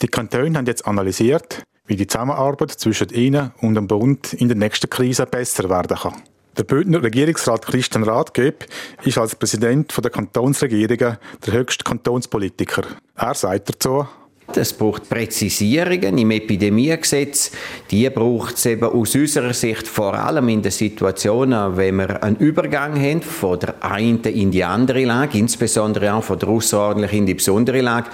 Die 0.03 0.09
Kantone 0.09 0.59
haben 0.59 0.67
jetzt 0.67 0.87
analysiert, 0.87 1.63
wie 1.87 1.97
die 1.97 2.07
Zusammenarbeit 2.07 2.73
zwischen 2.73 3.09
ihnen 3.09 3.53
und 3.61 3.75
dem 3.75 3.89
Bund 3.89 4.35
in 4.35 4.49
der 4.49 4.57
nächsten 4.59 4.91
Krise 4.91 5.25
besser 5.25 5.71
werden 5.71 5.97
kann. 5.97 6.23
Der 6.59 6.65
Bündner 6.65 7.03
Regierungsrat 7.03 7.65
Christian 7.65 8.05
Rathgeb 8.05 8.67
ist 9.05 9.17
als 9.17 9.35
Präsident 9.37 9.95
der 10.03 10.11
Kantonsregierungen 10.11 11.17
der 11.47 11.53
höchste 11.53 11.83
Kantonspolitiker. 11.83 12.83
Er 13.17 13.35
sagt 13.35 13.71
dazu, 13.71 14.07
es 14.57 14.73
braucht 14.73 15.09
Präzisierungen 15.09 16.19
im 16.19 16.31
Epidemiegesetz. 16.31 17.51
Die 17.91 18.09
braucht 18.11 18.57
es 18.57 18.67
eben 18.67 18.85
aus 18.85 19.15
unserer 19.15 19.53
Sicht 19.53 19.87
vor 19.87 20.15
allem 20.15 20.49
in 20.49 20.63
den 20.63 20.73
Situationen, 20.73 21.77
wenn 21.77 21.97
wir 21.97 22.23
einen 22.23 22.37
Übergang 22.37 23.01
haben 23.01 23.23
von 23.23 23.59
der 23.59 23.83
einen 23.85 24.23
in 24.23 24.51
die 24.51 24.65
andere 24.65 25.05
Lage, 25.05 25.39
insbesondere 25.39 26.15
auch 26.15 26.25
von 26.25 26.39
der 26.39 26.49
außerordentlichen 26.49 27.19
in 27.19 27.27
die 27.27 27.35
besondere 27.35 27.81
Lage. 27.81 28.11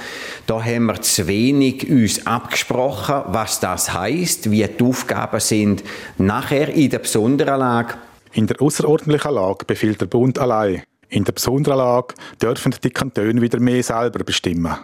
Da 0.47 0.63
haben 0.63 0.87
wir 0.87 1.01
zu 1.01 1.27
wenig 1.27 1.89
uns 1.91 2.27
abgesprochen, 2.27 3.23
was 3.29 3.61
das 3.61 3.93
heißt, 3.93 4.51
wie 4.51 4.67
die 4.67 4.85
Aufgaben 4.85 5.41
sind 5.41 5.85
nachher 6.19 6.69
in 6.69 6.91
der 6.91 6.99
besonderen 6.99 7.61
Lage. 7.61 7.95
In 8.33 8.47
der 8.47 8.61
außerordentlichen 8.61 9.35
Lage 9.35 9.65
befiehlt 9.65 10.01
der 10.01 10.07
Bund 10.07 10.39
allein. 10.39 10.83
In 11.09 11.25
der 11.25 11.33
besonderen 11.33 11.79
Lage 11.79 12.15
dürfen 12.41 12.75
die 12.83 12.91
Kantone 12.91 13.41
wieder 13.41 13.61
mehr 13.61 13.83
selber 13.83 14.23
bestimmen. 14.25 14.77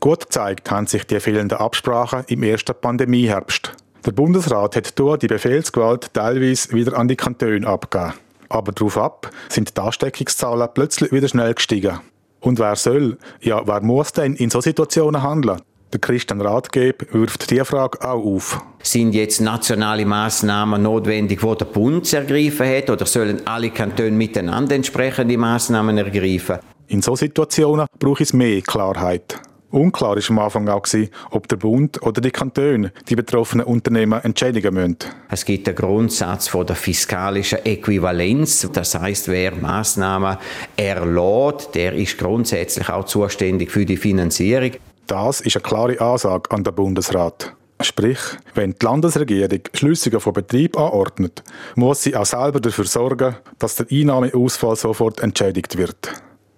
Gut 0.00 0.20
gezeigt 0.20 0.70
haben 0.70 0.86
sich 0.86 1.06
die 1.06 1.20
fehlenden 1.20 1.58
Absprachen 1.58 2.24
im 2.28 2.42
ersten 2.42 2.74
Pandemieherbst. 2.80 3.72
Der 4.06 4.12
Bundesrat 4.12 4.74
hat 4.74 4.98
durch 4.98 5.18
die 5.18 5.26
Befehlsgewalt 5.26 6.14
teilweise 6.14 6.72
wieder 6.72 6.96
an 6.96 7.06
die 7.06 7.16
Kantone 7.16 7.66
abgegeben. 7.66 8.14
Aber 8.48 8.72
darauf 8.72 8.96
ab 8.96 9.30
sind 9.50 9.76
die 9.76 9.80
Ansteckungszahlen 9.80 10.70
plötzlich 10.72 11.12
wieder 11.12 11.28
schnell 11.28 11.52
gestiegen. 11.52 12.00
Und 12.40 12.58
wer 12.58 12.76
soll, 12.76 13.18
ja, 13.42 13.60
wer 13.66 13.82
muss 13.82 14.14
denn 14.14 14.36
in 14.36 14.48
so 14.48 14.62
Situationen 14.62 15.22
handeln? 15.22 15.60
Der 15.92 16.00
Christian 16.00 16.40
Rathgeb 16.40 17.12
wirft 17.12 17.50
diese 17.50 17.66
Frage 17.66 18.00
auch 18.00 18.24
auf. 18.24 18.64
Sind 18.82 19.12
jetzt 19.12 19.42
nationale 19.42 20.06
Maßnahmen 20.06 20.82
notwendig, 20.82 21.42
wo 21.42 21.54
der 21.54 21.66
Bund 21.66 22.10
ergreifen 22.10 22.66
hat, 22.66 22.88
oder 22.88 23.04
sollen 23.04 23.46
alle 23.46 23.70
Kantone 23.70 24.12
miteinander 24.12 24.76
entsprechende 24.76 25.36
Maßnahmen 25.36 25.98
ergreifen? 25.98 26.60
In 26.86 27.02
so 27.02 27.16
Situationen 27.16 27.86
braucht 27.98 28.22
es 28.22 28.32
mehr 28.32 28.62
Klarheit. 28.62 29.38
Unklar 29.70 30.16
war 30.16 30.30
am 30.30 30.38
Anfang 30.38 30.68
auch, 30.68 30.86
ob 31.30 31.46
der 31.48 31.56
Bund 31.56 32.02
oder 32.02 32.20
die 32.20 32.32
Kantone 32.32 32.92
die 33.08 33.14
betroffenen 33.14 33.66
Unternehmen 33.66 34.20
entschädigen 34.22 34.74
müssen. 34.74 34.96
Es 35.28 35.44
gibt 35.44 35.66
den 35.66 35.76
Grundsatz 35.76 36.48
von 36.48 36.66
der 36.66 36.76
fiskalischen 36.76 37.64
Äquivalenz. 37.64 38.68
Das 38.72 38.98
heißt, 38.98 39.28
wer 39.28 39.54
Maßnahmen 39.54 40.38
erlässt, 40.76 41.74
der 41.74 41.94
ist 41.94 42.18
grundsätzlich 42.18 42.88
auch 42.88 43.04
zuständig 43.04 43.70
für 43.70 43.86
die 43.86 43.96
Finanzierung. 43.96 44.72
Das 45.06 45.40
ist 45.40 45.56
eine 45.56 45.62
klare 45.62 46.00
Ansage 46.00 46.50
an 46.50 46.64
den 46.64 46.74
Bundesrat. 46.74 47.54
Sprich, 47.80 48.18
wenn 48.54 48.72
die 48.72 48.84
Landesregierung 48.84 49.60
Schlüssige 49.72 50.20
von 50.20 50.34
Betrieb 50.34 50.76
anordnet, 50.76 51.42
muss 51.76 52.02
sie 52.02 52.14
auch 52.14 52.26
selber 52.26 52.60
dafür 52.60 52.84
sorgen, 52.84 53.36
dass 53.58 53.76
der 53.76 53.86
Einnahmeausfall 53.90 54.76
sofort 54.76 55.20
entschädigt 55.20 55.78
wird. 55.78 56.12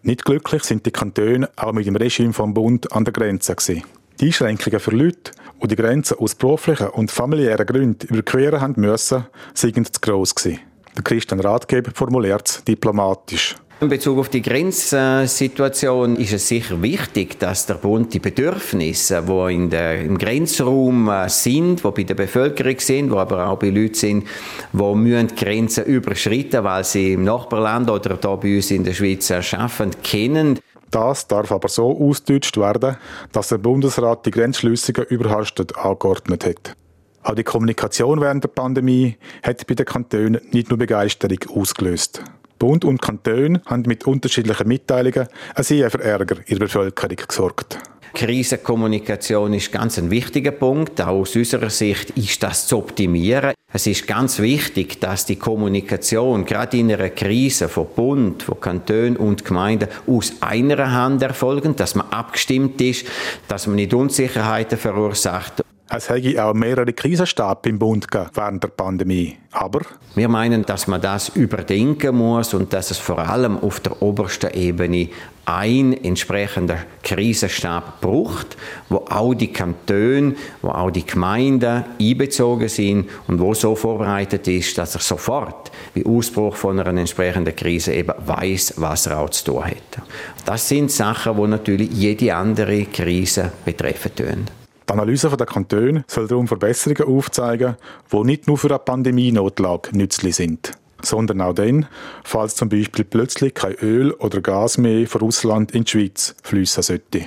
Nicht 0.05 0.25
glücklich 0.25 0.65
sind 0.65 0.85
die 0.85 0.91
Kantone 0.91 1.49
auch 1.55 1.73
mit 1.73 1.87
dem 1.87 1.95
Regime 1.95 2.33
vom 2.33 2.53
Bund 2.53 2.93
an 2.93 3.05
der 3.05 3.13
Grenze 3.13 3.55
gewesen. 3.55 3.85
Die 4.19 4.27
Einschränkungen 4.27 4.81
für 4.81 4.91
Leute, 4.91 5.31
die 5.63 5.69
die 5.69 5.77
Grenze 5.77 6.19
aus 6.19 6.35
beruflichen 6.35 6.89
und 6.89 7.13
familiären 7.13 7.65
Gründen 7.65 8.09
überqueren 8.09 8.61
haben 8.61 8.75
müssen, 8.81 9.27
sind 9.55 9.77
zu 9.95 10.01
gross 10.01 10.35
gewesen. 10.35 10.59
Der 10.97 11.05
Christian 11.05 11.39
Ratgeber 11.39 11.93
formuliert 11.95 12.49
es 12.49 12.65
diplomatisch. 12.65 13.55
In 13.83 13.89
Bezug 13.89 14.17
auf 14.19 14.29
die 14.29 14.43
Grenzsituation 14.43 16.15
ist 16.15 16.33
es 16.33 16.47
sicher 16.47 16.81
wichtig, 16.81 17.41
dass 17.41 17.67
der 17.67 17.75
Bund 17.75 18.15
die 18.15 18.21
Bedürfnisse, 18.21 19.25
die 19.27 19.55
in 19.55 19.71
der, 19.71 20.03
im 20.03 20.19
Grenzraum 20.19 21.09
äh, 21.09 21.29
sind, 21.29 21.83
die 21.83 21.91
bei 21.91 22.05
der 22.05 22.15
Bevölkerung 22.15 22.79
sind, 22.79 23.11
die 23.11 23.17
aber 23.17 23.49
auch 23.49 23.59
bei 23.59 23.71
Leuten 23.71 23.95
sind, 23.95 24.25
die 24.73 24.95
müssen 24.95 25.27
die 25.27 25.35
Grenzen 25.35 25.85
überschreiten, 25.87 26.63
weil 26.63 26.85
sie 26.85 27.15
im 27.15 27.25
Nachbarland 27.25 27.91
oder 27.91 28.17
hier 28.23 28.37
bei 28.37 28.55
uns 28.55 28.71
in 28.71 28.85
der 28.85 28.95
Schweiz 28.95 29.29
erschaffen, 29.31 29.91
kennen. 30.01 30.61
Das 30.93 31.27
darf 31.27 31.51
aber 31.51 31.69
so 31.69 31.91
ausgedeutscht 31.91 32.57
werden, 32.59 32.99
dass 33.33 33.49
der 33.49 33.59
Bundesrat 33.59 34.25
die 34.25 34.31
Grenzschließungen 34.31 35.07
überhastet 35.09 35.77
angeordnet 35.77 36.47
hat. 36.47 36.77
Auch 37.25 37.35
die 37.35 37.43
Kommunikation 37.43 38.21
während 38.21 38.45
der 38.45 38.49
Pandemie 38.49 39.17
hat 39.43 39.67
bei 39.67 39.75
den 39.75 39.87
Kantonen 39.87 40.41
nicht 40.53 40.71
nur 40.71 40.79
Begeisterung 40.79 41.39
ausgelöst. 41.53 42.23
Bund 42.63 42.85
und 42.85 43.03
Kantone 43.03 43.61
haben 43.67 43.83
mit 43.89 44.07
unterschiedlichen 44.07 44.69
Mitteilungen 44.69 45.27
ein 45.57 45.65
sehr 45.65 45.91
für 45.91 46.01
Ärger 46.01 46.37
in 46.47 46.61
der 46.61 46.67
Bevölkerung 46.67 47.17
gesorgt. 47.17 47.77
Krisenkommunikation 48.15 49.53
ist 49.55 49.73
ganz 49.73 49.99
ein 49.99 50.13
wichtiger 50.13 50.53
Punkt. 50.53 51.01
Auch 51.01 51.09
aus 51.09 51.35
unserer 51.35 51.71
Sicht 51.71 52.11
ist 52.11 52.41
das 52.41 52.69
zu 52.69 52.79
optimieren. 52.79 53.55
Es 53.73 53.89
ist 53.89 54.07
ganz 54.07 54.39
wichtig, 54.39 55.01
dass 55.01 55.27
die 55.27 55.35
Kommunikation 55.35 56.45
gerade 56.45 56.77
in 56.77 56.93
einer 56.93 57.11
Krise 57.11 57.69
von 57.69 57.89
Bund, 57.97 58.45
von 58.45 58.61
Kantonen 58.61 59.17
und 59.17 59.45
Gemeinden 59.45 59.89
aus 60.07 60.35
einer 60.41 60.93
Hand 60.93 61.21
erfolgt, 61.21 61.81
dass 61.81 61.97
man 61.97 62.11
abgestimmt 62.11 62.81
ist, 62.81 63.09
dass 63.49 63.67
man 63.67 63.75
nicht 63.75 63.93
Unsicherheiten 63.93 64.79
verursacht 64.79 65.65
es 65.95 66.09
hätte 66.09 66.43
auch 66.43 66.55
mehrere 66.55 66.93
Krisenstäbe 66.93 67.69
im 67.69 67.79
Bund 67.79 68.07
während 68.35 68.63
der 68.63 68.69
Pandemie. 68.69 69.37
Aber? 69.51 69.81
Wir 70.15 70.29
meinen, 70.29 70.65
dass 70.65 70.87
man 70.87 71.01
das 71.01 71.29
überdenken 71.31 72.17
muss 72.17 72.55
und 72.55 72.73
dass 72.73 72.91
es 72.91 72.99
vor 72.99 73.19
allem 73.19 73.59
auf 73.59 73.81
der 73.81 74.01
obersten 74.01 74.51
Ebene 74.55 75.09
ein 75.45 75.93
entsprechender 75.93 76.79
Krisenstab 77.03 78.01
braucht, 78.01 78.57
wo 78.89 79.05
auch 79.11 79.35
die 79.35 79.53
Kantone, 79.53 80.37
wo 80.63 80.69
auch 80.69 80.91
die 80.91 81.05
Gemeinden 81.05 81.85
einbezogen 82.01 82.69
sind 82.69 83.11
und 83.27 83.41
wo 83.41 83.53
so 83.53 83.75
vorbereitet 83.75 84.47
ist, 84.49 84.79
dass 84.79 84.95
er 84.95 85.01
sofort 85.01 85.73
bei 85.95 86.07
Ausbruch 86.07 86.57
von 86.57 86.79
einer 86.79 86.99
entsprechenden 86.99 87.57
Krise 87.57 87.93
eben 87.93 88.15
weiß, 88.25 88.75
was 88.77 89.07
er 89.07 89.19
auch 89.19 89.31
zu 89.31 89.45
tun 89.45 89.65
hat. 89.65 90.03
Das 90.45 90.69
sind 90.69 90.91
Sachen, 90.91 91.37
die 91.37 91.49
natürlich 91.49 91.91
jede 91.91 92.35
andere 92.35 92.85
Krise 92.87 93.53
betreffen 93.65 94.15
tun. 94.15 94.62
Die 94.93 94.99
Analyse 94.99 95.35
der 95.35 95.47
Kantone 95.47 96.05
soll 96.07 96.29
darum 96.29 96.47
Verbesserungen 96.47 97.17
aufzeigen, 97.17 97.77
die 98.13 98.25
nicht 98.25 98.47
nur 98.47 98.59
für 98.59 98.69
eine 98.69 98.79
Pandemienotlage 98.79 99.97
nützlich 99.97 100.37
sind, 100.37 100.73
sondern 101.01 101.41
auch 101.41 101.55
dann, 101.55 101.87
falls 102.25 102.57
zum 102.57 102.69
Beispiel 102.69 103.07
plötzlich 103.07 103.55
kein 103.55 103.73
Öl 103.77 104.13
oder 104.13 104.43
Gas 104.43 104.77
mehr 104.77 105.07
von 105.07 105.23
Russland 105.23 105.73
in 105.73 105.85
die 105.85 105.91
Schweiz 105.91 106.37
fließen 106.43 106.83
sollte. 106.83 107.25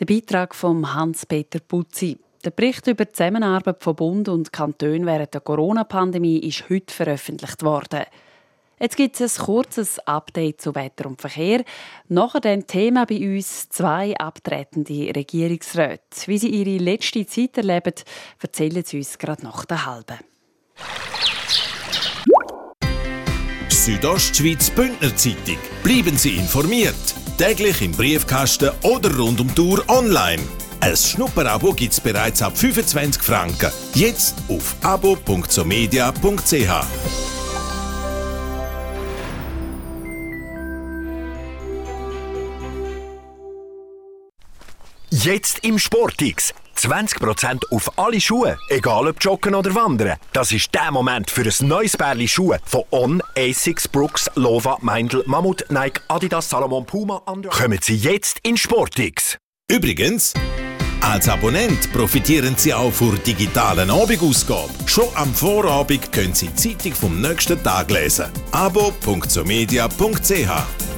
Der 0.00 0.04
Beitrag 0.04 0.52
von 0.52 0.92
Hans-Peter 0.92 1.60
Putzi. 1.60 2.18
Der 2.44 2.50
Bericht 2.50 2.88
über 2.88 3.04
die 3.04 3.12
Zusammenarbeit 3.12 3.84
von 3.84 3.94
Bund 3.94 4.28
und 4.28 4.52
Kanton 4.52 5.06
während 5.06 5.32
der 5.32 5.42
Corona-Pandemie 5.42 6.40
ist 6.40 6.68
heute 6.70 6.92
veröffentlicht 6.92 7.62
worden. 7.62 8.00
Jetzt 8.80 8.96
gibt 8.96 9.20
es 9.20 9.38
ein 9.38 9.44
kurzes 9.44 9.98
Update 10.06 10.62
zu 10.62 10.74
Wetter 10.74 11.06
und 11.06 11.20
Verkehr. 11.20 11.62
Nachher 12.08 12.40
dann 12.40 12.66
Thema 12.66 13.04
bei 13.04 13.18
uns 13.18 13.68
zwei 13.68 14.16
abtretende 14.16 15.12
Regierungsräte. 15.14 16.26
Wie 16.26 16.38
sie 16.38 16.48
ihre 16.48 16.82
letzte 16.82 17.26
Zeit 17.26 17.58
erleben, 17.58 17.92
erzählen 18.40 18.82
sie 18.84 18.96
uns 18.96 19.18
gerade 19.18 19.44
nach 19.44 19.66
der 19.66 19.84
halben. 19.84 20.18
Südostschweiz 23.68 24.70
Bündner 24.70 25.14
Zeitung. 25.14 25.58
Bleiben 25.82 26.16
Sie 26.16 26.36
informiert. 26.36 26.94
Täglich 27.36 27.82
im 27.82 27.92
Briefkasten 27.92 28.70
oder 28.82 29.14
rund 29.16 29.40
um 29.40 29.54
Tour 29.54 29.84
online. 29.88 30.42
Ein 30.80 30.96
Schnupperabo 30.96 31.72
gibt 31.72 31.92
es 31.92 32.00
bereits 32.00 32.42
ab 32.42 32.56
25 32.56 33.22
Franken. 33.22 33.70
Jetzt 33.94 34.36
auf 34.48 34.74
abo.somedia.ch. 34.82 37.39
Jetzt 45.12 45.64
im 45.64 45.76
Sportix. 45.78 46.54
20% 46.76 47.72
auf 47.72 47.98
alle 47.98 48.20
Schuhe, 48.20 48.56
egal 48.68 49.08
ob 49.08 49.16
Joggen 49.20 49.56
oder 49.56 49.74
Wandern. 49.74 50.16
Das 50.32 50.52
ist 50.52 50.72
der 50.72 50.92
Moment 50.92 51.32
für 51.32 51.42
ein 51.42 51.66
neues 51.66 51.96
Pärchen 51.96 52.28
Schuhe 52.28 52.60
von 52.64 52.84
On, 52.92 53.20
Asics, 53.36 53.88
Brooks, 53.88 54.30
Lova, 54.36 54.78
Meindl, 54.80 55.24
Mammut, 55.26 55.64
Nike, 55.68 56.00
Adidas, 56.06 56.48
Salomon, 56.48 56.86
Puma, 56.86 57.22
Under. 57.26 57.50
Kommen 57.50 57.80
Sie 57.82 57.96
jetzt 57.96 58.38
in 58.44 58.56
Sportix. 58.56 59.36
Übrigens, 59.68 60.32
als 61.00 61.28
Abonnent 61.28 61.92
profitieren 61.92 62.54
Sie 62.56 62.72
auch 62.72 62.92
für 62.92 63.18
digitalen 63.18 63.90
Abendausgabe. 63.90 64.70
Schon 64.86 65.08
am 65.16 65.34
Vorabend 65.34 66.12
können 66.12 66.34
Sie 66.34 66.46
die 66.48 66.54
Zeitung 66.54 66.94
vom 66.94 67.20
nächsten 67.20 67.60
Tag 67.62 67.90
lesen. 67.90 68.26
abo.somedia.ch 68.52 70.89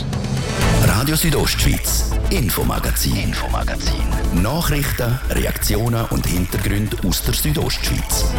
Radio 0.88 1.18
Südostschweiz, 1.18 2.12
Infomagazin, 2.30 3.18
Infomagazin. 3.18 4.02
Nachrichten, 4.42 5.20
Reaktionen 5.30 6.06
und 6.06 6.26
Hintergründe 6.26 6.96
aus 7.06 7.22
der 7.22 7.34
Südostschweiz. 7.34 8.34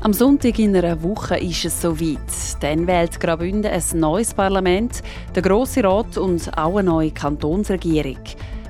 Am 0.00 0.14
Sonntag 0.14 0.58
in 0.58 0.74
einer 0.74 1.02
Woche 1.02 1.36
ist 1.36 1.66
es 1.66 1.82
soweit. 1.82 2.18
Dann 2.62 2.86
wählt 2.86 3.18
Graubünden 3.18 3.72
ein 3.72 3.98
neues 3.98 4.34
Parlament, 4.34 5.02
der 5.34 5.42
Grosse 5.42 5.82
Rat 5.82 6.16
und 6.16 6.56
auch 6.56 6.76
eine 6.76 6.90
neue 6.90 7.10
Kantonsregierung. 7.10 8.20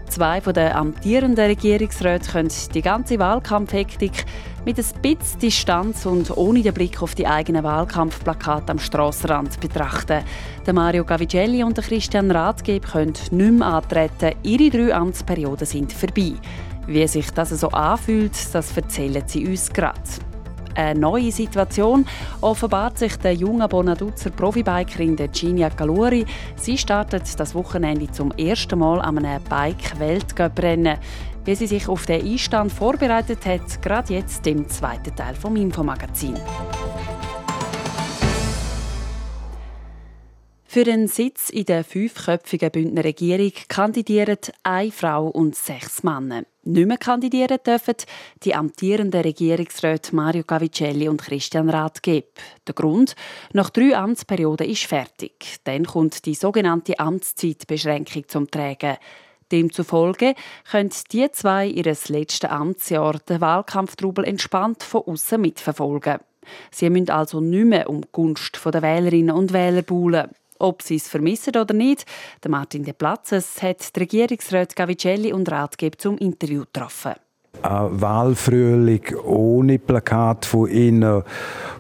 Zwei 0.09 0.41
den 0.41 0.73
amtierenden 0.73 1.45
Regierungsräten 1.45 2.33
können 2.33 2.53
die 2.75 2.81
ganze 2.81 3.19
Wahlkampfhektik 3.19 4.25
mit 4.65 4.79
ein 4.79 4.85
bisschen 5.03 5.41
Distanz 5.41 6.07
und 6.07 6.35
ohne 6.39 6.63
den 6.63 6.73
Blick 6.73 7.03
auf 7.03 7.15
die 7.15 7.27
eigenen 7.27 7.65
Wahlkampfplakate 7.65 8.73
am 8.73 8.79
Strassenrand 8.79 9.61
betrachten. 9.61 10.25
Der 10.65 10.73
Mario 10.73 11.05
Gavigelli 11.05 11.63
und 11.63 11.77
der 11.77 11.85
Christian 11.85 12.31
Rathgeb 12.31 12.91
können 12.93 13.13
nicht 13.31 13.53
mehr 13.53 13.67
antreten. 13.67 14.33
Ihre 14.43 14.71
drei 14.71 14.95
Amtsperioden 14.95 15.67
sind 15.67 15.93
vorbei. 15.93 16.33
Wie 16.87 17.07
sich 17.07 17.31
das 17.31 17.51
so 17.51 17.69
anfühlt, 17.69 18.55
das 18.55 18.75
erzählen 18.75 19.23
sie 19.27 19.47
uns 19.47 19.71
gerade 19.71 20.01
eine 20.75 20.99
neue 20.99 21.31
Situation 21.31 22.07
offenbart 22.41 22.99
sich 22.99 23.17
der 23.17 23.35
junge 23.35 23.69
Bonaduzer 23.69 24.31
Profibikerin 24.31 25.17
Ginia 25.33 25.71
Caluri. 25.71 26.25
Sie 26.57 26.79
startet 26.79 27.39
das 27.39 27.55
Wochenende 27.55 28.11
zum 28.11 28.33
ersten 28.33 28.79
Mal 28.79 29.01
an 29.01 29.19
einem 29.19 29.43
Bike-Weltcup-Rennen. 29.45 30.99
Wie 31.45 31.55
sie 31.55 31.67
sich 31.67 31.89
auf 31.89 32.07
den 32.07 32.25
Einstand 32.25 32.73
vorbereitet 32.73 33.45
hat, 33.47 33.83
gerade 33.83 34.15
jetzt 34.15 34.47
im 34.47 34.69
zweiten 34.69 35.15
Teil 35.15 35.35
vom 35.35 35.57
Infomagazin. 35.57 36.37
Für 40.73 40.85
den 40.85 41.07
Sitz 41.07 41.51
in 41.51 41.67
der 41.67 41.85
fünfköpfigen 41.85 42.71
Bündner 42.71 43.05
Regierung 43.05 43.53
kandidieren 43.69 44.39
eine 44.63 44.91
Frau 44.91 45.27
und 45.27 45.55
sechs 45.55 46.03
Männer. 46.03 46.45
Nicht 46.63 46.89
mehr 46.89 46.97
kandidieren 46.97 47.59
dürfen 47.63 47.97
die 48.43 48.55
amtierenden 48.55 49.21
Regierungsräte 49.21 50.17
Mario 50.17 50.45
Cavicelli 50.45 51.11
und 51.11 51.21
Christian 51.21 51.69
Rathgeb. 51.69 52.25
Der 52.67 52.75
Grund? 52.75 53.17
Nach 53.53 53.69
drei 53.69 53.95
Amtsperioden 53.95 54.67
ist 54.67 54.85
fertig. 54.85 55.57
Dann 55.65 55.85
kommt 55.85 56.25
die 56.25 56.35
sogenannte 56.35 56.99
Amtszeitbeschränkung 56.99 58.27
zum 58.29 58.51
Tragen. 58.51 58.97
Demzufolge 59.53 60.35
können 60.71 60.93
die 61.13 61.31
zwei 61.33 61.67
ihres 61.67 62.09
letzten 62.09 62.47
Amtsjahr 62.47 63.19
den 63.29 63.43
Wahlkampftrubel 63.43 64.25
entspannt 64.25 64.83
von 64.85 65.03
außen 65.03 65.39
mitverfolgen. 65.39 66.21
Sie 66.71 66.89
müssen 66.89 67.11
also 67.11 67.43
nicht 67.43 67.67
mehr 67.67 67.91
um 67.91 68.01
Gunst 68.11 68.59
der 68.65 68.81
Wählerinnen 68.81 69.37
und 69.37 69.53
Wähler 69.53 69.83
buhlen. 69.83 70.31
Ob 70.63 70.81
sie 70.81 70.95
es 70.95 71.09
vermissen 71.09 71.57
oder 71.57 71.75
nicht, 71.75 72.05
der 72.45 72.51
Martin 72.53 72.85
De 72.85 72.93
Platzes 72.93 73.61
hat 73.61 73.97
die 73.97 74.01
Regierungsräte 74.01 74.77
Gavicelli 74.77 75.33
und 75.33 75.51
Ratgeber 75.51 75.99
zum 75.99 76.17
Interview 76.19 76.61
getroffen. 76.61 77.15
Ein 77.63 78.01
Wahlfrühling 78.01 79.17
ohne 79.25 79.81
Plakat 79.81 80.47
von 80.47 80.71
Ihnen, 80.71 81.25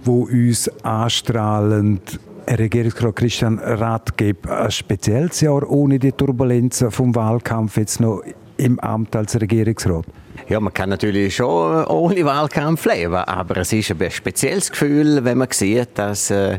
wo 0.05 0.25
uns 0.25 0.69
anstrahlend 0.85 2.19
Regierungsrat 2.49 3.15
Christian 3.15 3.61
Rathgeb 3.61 4.51
ein 4.51 4.71
spezielles 4.73 5.41
Jahr 5.43 5.71
ohne 5.71 6.01
die 6.01 6.11
Turbulenzen 6.11 6.91
vom 6.91 7.15
Wahlkampf 7.15 7.77
jetzt 7.77 8.01
noch 8.01 8.23
im 8.57 8.81
Amt 8.81 9.15
als 9.15 9.41
Regierungsrat? 9.41 10.07
Ja, 10.49 10.61
man 10.61 10.73
kann 10.73 10.89
natürlich 10.89 11.37
schon 11.37 11.85
ohne 11.87 12.25
Wahlkampf 12.25 12.85
leben, 12.87 13.15
aber 13.15 13.59
es 13.59 13.73
ist 13.73 13.91
ein 13.91 14.11
spezielles 14.11 14.71
Gefühl, 14.71 15.25
wenn 15.25 15.39
man 15.39 15.49
sieht, 15.51 15.91
dass 15.95 16.31
äh, 16.31 16.59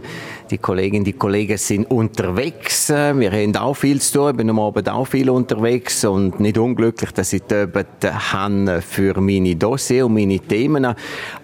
die 0.53 0.59
Kolleginnen 0.59 1.05
und 1.05 1.17
Kollegen 1.17 1.57
sind 1.57 1.89
unterwegs. 1.89 2.89
Wir 2.89 3.31
haben 3.31 3.55
auch 3.55 3.73
viel 3.73 3.99
zu 3.99 4.19
tun, 4.19 4.29
ich 4.29 4.37
bin 4.37 4.49
am 4.51 4.59
Abend 4.59 4.87
auch 4.87 5.05
viel 5.05 5.29
unterwegs 5.31 6.05
und 6.05 6.39
nicht 6.39 6.59
unglücklich, 6.59 7.11
dass 7.11 7.33
ich 7.33 7.41
dort 7.41 8.03
habe 8.03 8.81
für 8.81 9.19
meine 9.19 9.55
Dossier 9.55 10.05
und 10.05 10.13
meine 10.13 10.39
Themen. 10.39 10.93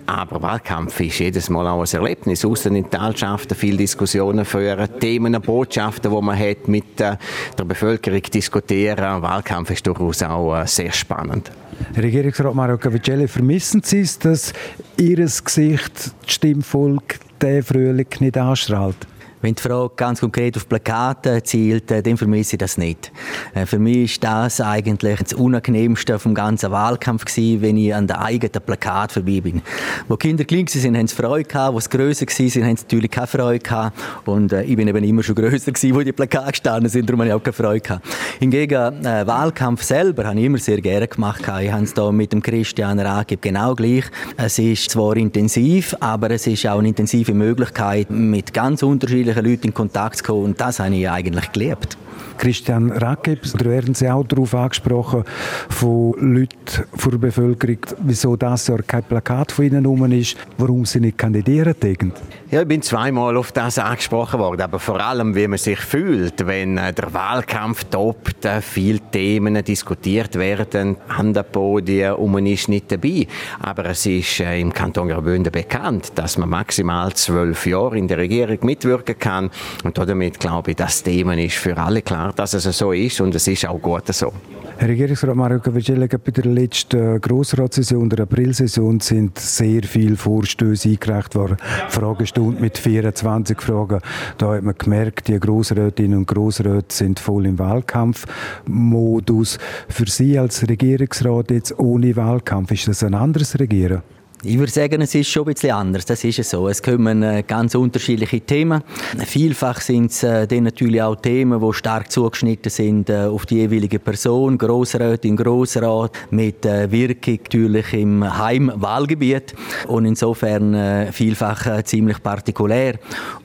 Aber 0.06 0.42
Wahlkampf 0.44 1.00
ist 1.00 1.20
jedes 1.20 1.50
Mal 1.50 1.68
auch 1.68 1.82
ein 1.82 1.92
Erlebnis. 1.92 2.46
Außen 2.46 2.76
in 2.76 2.88
Talschaften 2.90 3.58
viele 3.58 3.78
Diskussionen 3.78 4.46
führen, 4.46 4.88
Themen, 5.00 5.42
Botschaften, 5.42 6.12
die 6.12 6.22
man 6.22 6.38
hat, 6.38 6.68
mit 6.68 7.00
der 7.00 7.18
Bevölkerung 7.66 8.22
diskutieren. 8.22 9.24
Wahlkampf 9.24 9.72
ist 9.72 9.88
durchaus 9.88 10.22
auch 10.22 10.56
äh, 10.56 10.68
sehr 10.68 10.92
spannend. 10.92 11.52
Regierungsrat 11.98 12.54
Mario 12.54 12.78
Cavicelli, 12.78 13.28
vermissen 13.28 13.82
Sie 13.84 14.02
es, 14.02 14.20
dass 14.20 14.54
Ihr 14.98 15.18
Gesicht, 15.18 15.94
das 15.96 16.14
Stimmvolk, 16.28 17.20
der 17.42 17.64
Frühling 17.64 18.08
nicht 18.20 18.38
anstrahlt? 18.38 19.08
Wenn 19.42 19.56
die 19.56 19.62
Frage 19.62 19.94
ganz 19.96 20.20
konkret 20.20 20.58
auf 20.58 20.68
Plakate 20.68 21.42
zielt, 21.44 21.90
dann 21.90 22.18
vermisse 22.18 22.56
ich 22.56 22.58
das 22.58 22.78
nicht. 22.78 23.12
Äh, 23.54 23.66
für 23.66 23.80
mich 23.80 24.12
ist 24.12 24.24
das 24.24 24.60
eigentlich 24.60 25.20
das 25.20 25.34
Unangenehmste 25.34 26.20
vom 26.20 26.36
ganzen 26.36 26.72
Wahlkampf 26.72 27.24
gewesen, 27.24 27.62
wenn 27.62 27.78
ich 27.78 27.96
an 27.96 28.08
der 28.08 28.22
eigenen 28.22 28.62
Plakat 28.66 29.14
vorbei 29.14 29.40
bin. 29.40 29.62
Wo 30.10 30.18
Kinder 30.18 30.44
klein 30.44 30.68
waren, 30.68 30.98
haben 30.98 31.08
sie 31.08 31.16
Freude 31.16 31.46
gehabt, 31.46 31.74
wo 31.74 31.80
sie 31.80 31.90
grösser 31.90 32.26
waren, 32.26 32.68
haben 32.68 32.78
sie 32.78 32.84
natürlich 32.84 33.12
keine 33.12 33.28
Freude 33.28 33.60
gehabt. 33.60 33.98
Und 34.26 34.52
äh, 34.52 34.64
ich 34.64 34.76
bin 34.76 34.90
eben 34.90 35.04
immer 35.06 35.24
schon 35.24 35.36
grösser 35.36 35.72
gewesen, 35.72 35.96
wo 35.96 36.02
die 36.02 36.12
Plakate 36.12 36.52
gestanden 36.52 36.90
sind, 36.90 37.10
darum 37.10 37.22
habe 37.22 37.30
ich 37.30 37.34
auch 37.34 37.44
keine 37.44 37.54
Freude 37.54 37.80
gehabt. 37.80 38.06
Hingegen, 38.40 39.06
äh, 39.06 39.26
Wahlkampf 39.26 39.84
selber 39.84 40.26
habe 40.26 40.38
ich 40.38 40.46
immer 40.46 40.58
sehr 40.58 40.82
gerne 40.82 41.08
gemacht. 41.08 41.42
Ich 41.62 41.72
habe 41.72 41.84
es 41.84 41.94
da 41.94 42.12
mit 42.12 42.34
dem 42.34 42.42
Christian 42.42 43.00
Rakib 43.00 43.42
genau 43.42 43.74
gleich. 43.74 44.04
Es 44.36 44.60
ist 44.60 44.92
zwar 44.92 45.16
intensiv, 45.16 45.96
aber 46.02 46.32
es 46.32 46.46
ist 46.46 46.68
auch 46.68 46.80
eine 46.80 46.90
intensive 46.90 47.34
Möglichkeit, 47.34 48.10
mit 48.10 48.54
ganz 48.54 48.84
unterschiedlichen 48.84 49.29
unterschiedlichen 49.30 49.46
Leuten 49.46 49.68
in 49.68 49.74
Kontakt 49.74 50.18
zu 50.18 50.24
kommen 50.24 50.46
und 50.46 50.62
das 50.62 50.80
habe 50.80 50.96
ich 50.96 51.10
eigentlich 51.10 51.52
geliebt. 51.52 51.98
Christian 52.40 52.92
Rakeb, 52.92 53.42
da 53.58 53.66
werden 53.66 53.94
Sie 53.94 54.10
auch 54.10 54.26
darauf 54.26 54.56
angesprochen 54.56 55.26
von 55.68 56.14
Leuten 56.20 56.86
von 56.96 57.12
der 57.12 57.18
Bevölkerung, 57.18 57.80
wieso 58.00 58.38
das 58.38 58.68
Jahr 58.68 58.82
kein 58.82 59.04
Plakat 59.04 59.52
von 59.52 59.66
Ihnen 59.66 59.84
herum 59.84 60.10
ist, 60.14 60.38
warum 60.58 60.86
Sie 60.86 61.02
nicht 61.02 61.18
kandidieren 61.18 61.76
dürfen. 61.82 62.14
Ja, 62.50 62.62
ich 62.62 62.68
bin 62.68 62.82
zweimal 62.82 63.36
auf 63.36 63.52
das 63.52 63.78
angesprochen 63.78 64.40
worden, 64.40 64.62
aber 64.62 64.80
vor 64.80 65.02
allem, 65.02 65.36
wie 65.36 65.48
man 65.48 65.60
sich 65.60 65.80
fühlt, 65.80 66.48
wenn 66.48 66.78
äh, 66.78 66.94
der 66.94 67.14
Wahlkampf 67.14 67.84
toppt, 67.84 68.46
äh, 68.46 68.62
viele 68.62 69.02
Themen 69.12 69.62
diskutiert 69.64 70.36
werden 70.36 70.96
an 71.10 71.34
der 71.34 71.44
Podien 71.44 72.14
und 72.14 72.32
man 72.32 72.46
ist 72.46 72.70
nicht 72.70 72.92
dabei. 72.92 73.28
Aber 73.60 73.86
es 73.86 74.06
ist 74.06 74.40
äh, 74.40 74.60
im 74.60 74.74
Kanton 74.74 75.10
Graubünden 75.10 75.52
bekannt, 75.52 76.14
dass 76.16 76.38
man 76.38 76.50
maximal 76.50 77.14
zwölf 77.14 77.68
Jahre 77.68 77.98
in 77.98 78.08
der 78.08 78.18
Regierung 78.18 78.60
mitwirken 78.62 79.19
kann 79.20 79.50
und 79.84 79.98
damit 79.98 80.40
glaube 80.40 80.72
ich, 80.72 80.78
das 80.78 81.04
Thema 81.04 81.38
ist 81.38 81.56
für 81.56 81.78
alle 81.78 82.02
klar, 82.02 82.34
dass 82.34 82.54
es 82.54 82.64
so 82.78 82.92
ist 82.92 83.22
und 83.22 83.36
es 83.36 83.48
ist 83.48 83.68
auch 83.68 83.80
gut 83.82 84.08
so. 84.14 84.34
Herr 84.80 84.88
Regierungsrat 84.88 85.36
Mario 85.36 85.60
Cavicella, 85.60 86.08
bei 86.08 86.32
der 86.32 86.46
letzten 86.46 87.20
Grossratssession, 87.20 88.10
der 88.10 88.22
Aprilsession, 88.22 89.02
sind 89.02 89.38
sehr 89.38 89.84
viele 89.84 90.16
Vorstöße 90.16 90.88
eingereicht 90.88 91.36
worden. 91.36 91.58
Fragestunde 91.90 92.62
mit 92.62 92.78
24 92.78 93.62
Fragen. 93.62 94.00
Da 94.38 94.54
hat 94.54 94.64
man 94.64 94.76
gemerkt, 94.78 95.28
die 95.28 95.38
Grossrätinnen 95.38 96.20
und 96.20 96.28
Grossräte 96.28 96.96
sind 96.96 97.20
voll 97.20 97.46
im 97.48 97.60
Wahlkampfmodus. 97.60 99.58
Für 99.90 100.10
Sie 100.10 100.40
als 100.40 100.66
Regierungsrat 100.66 101.52
jetzt 101.52 101.78
ohne 101.78 102.16
Wahlkampf, 102.16 102.72
ist 102.72 102.88
das 102.88 103.04
ein 103.04 103.16
anderes 103.16 103.60
Regieren? 103.60 104.02
Ich 104.42 104.58
würde 104.58 104.72
sagen, 104.72 105.02
es 105.02 105.14
ist 105.16 105.28
schon 105.28 105.44
ein 105.44 105.54
bisschen 105.54 105.72
anders. 105.72 106.06
Das 106.06 106.24
ist 106.24 106.40
es 106.40 106.50
so. 106.50 106.70
Es 106.70 106.82
kommen 106.82 107.24
äh, 107.24 107.44
ganz 107.46 107.76
unterschiedliche 107.76 108.40
Themen. 108.40 108.82
Vielfach 109.26 109.82
sind 109.82 110.12
es 110.12 110.24
äh, 110.24 110.48
dann 110.48 110.64
natürlich 110.64 111.02
auch 111.02 111.18
Themen, 111.18 111.60
die 111.60 111.74
stark 111.74 112.10
zugeschnitten 112.10 112.70
sind 112.70 113.10
äh, 113.10 113.26
auf 113.26 113.46
die 113.46 113.56
jeweilige 113.56 114.00
Person, 114.00 114.58
Grossrätin, 114.58 115.36
Grossrat, 115.36 116.14
mit 116.32 116.64
Wirkung 116.64 117.40
natürlich 117.44 117.94
im 117.94 118.38
Heimwahlgebiet 118.38 119.56
und 119.88 120.06
insofern 120.06 121.12
vielfach 121.12 121.84
ziemlich 121.84 122.22
partikulär. 122.22 122.96